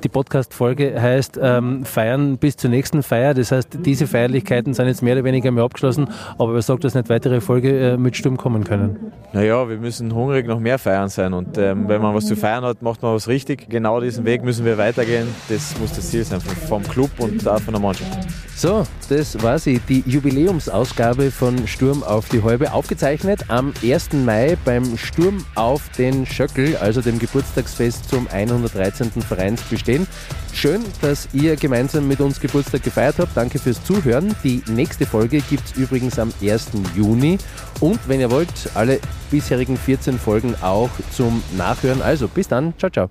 Die 0.05 0.11
Podcast-Folge 0.11 1.01
heißt 1.01 1.41
ähm, 1.41 1.87
Feiern 1.87 2.37
bis 2.37 2.59
zur 2.59 2.69
nächsten 2.69 3.03
Feier. 3.03 3.33
Das 3.33 3.53
heißt, 3.53 3.79
diese 3.87 4.07
Feierlichkeiten 4.07 4.75
sind 4.75 4.87
jetzt 4.87 5.03
mehr 5.03 5.15
oder 5.15 5.25
weniger 5.25 5.51
mehr 5.51 5.65
abgeschlossen, 5.65 6.11
aber 6.37 6.53
wer 6.53 6.61
sagt, 6.61 6.85
dass 6.85 6.95
nicht 6.95 7.09
weitere 7.09 7.41
Folge 7.41 7.93
äh, 7.93 7.97
mit 7.97 8.15
Sturm 8.15 8.37
kommen 8.37 8.65
können? 8.65 9.13
Naja, 9.33 9.67
wir 9.67 9.79
müssen 9.79 10.15
hungrig 10.15 10.47
noch 10.47 10.61
mehr 10.61 10.79
feiern 10.79 11.09
sein 11.09 11.33
und 11.33 11.57
ähm, 11.57 11.89
wenn 11.89 12.03
man 12.03 12.15
was 12.15 12.27
zu 12.27 12.37
feiern 12.37 12.65
hat, 12.65 12.83
macht 12.83 13.01
man 13.01 13.15
was 13.15 13.29
richtig. 13.29 13.71
Genau 13.71 13.99
diesen 13.99 14.27
Weg 14.27 14.45
müssen 14.45 14.67
wir 14.67 14.77
weitergehen. 14.77 15.27
Das 15.49 15.75
muss 15.81 15.95
das 15.95 16.11
Ziel 16.11 16.25
sein 16.25 16.43
vom 16.43 16.83
Club 16.83 17.09
und 17.17 17.49
auch 17.49 17.61
von 17.61 17.73
der 17.73 17.83
Mannschaft. 17.83 18.29
So, 18.55 18.87
das 19.09 19.43
war 19.43 19.59
sie, 19.59 19.81
die 19.89 20.02
Jubiläumsausgabe 20.07 21.31
von 21.31 21.67
Sturm 21.67 22.03
auf 22.03 22.29
die 22.29 22.43
Häube, 22.43 22.73
aufgezeichnet 22.73 23.45
am 23.49 23.73
1. 23.83 24.13
Mai 24.13 24.57
beim 24.65 24.97
Sturm 24.97 25.45
auf 25.55 25.89
den 25.99 26.27
Schöckel, 26.27 26.77
also 26.77 27.01
dem 27.01 27.19
Geburtstagsfest 27.19 28.09
zum 28.09 28.27
113. 28.29 29.11
Vereinsbestehen. 29.23 30.07
Schön, 30.53 30.83
dass 31.01 31.29
ihr 31.33 31.57
gemeinsam 31.57 32.09
mit 32.09 32.21
uns 32.21 32.41
Geburtstag 32.41 32.83
gefeiert 32.83 33.17
habt. 33.19 33.37
Danke 33.37 33.59
fürs 33.59 33.83
Zuhören. 33.85 34.35
Die 34.45 34.63
nächste 34.69 35.07
Folge 35.07 35.41
gibt 35.41 35.65
es 35.67 35.77
übrigens 35.77 36.19
am 36.19 36.33
1. 36.43 36.73
Juni. 36.97 37.39
Und 37.81 38.01
wenn 38.09 38.21
ihr 38.21 38.31
wollt, 38.31 38.49
alle 38.75 39.01
bisherigen 39.31 39.77
14 39.77 40.19
Folgen 40.19 40.55
auch 40.61 40.91
zum 41.11 41.43
Nachhören. 41.57 42.03
Also 42.03 42.29
bis 42.29 42.49
dann. 42.49 42.75
Ciao, 42.79 42.91
ciao. 42.91 43.11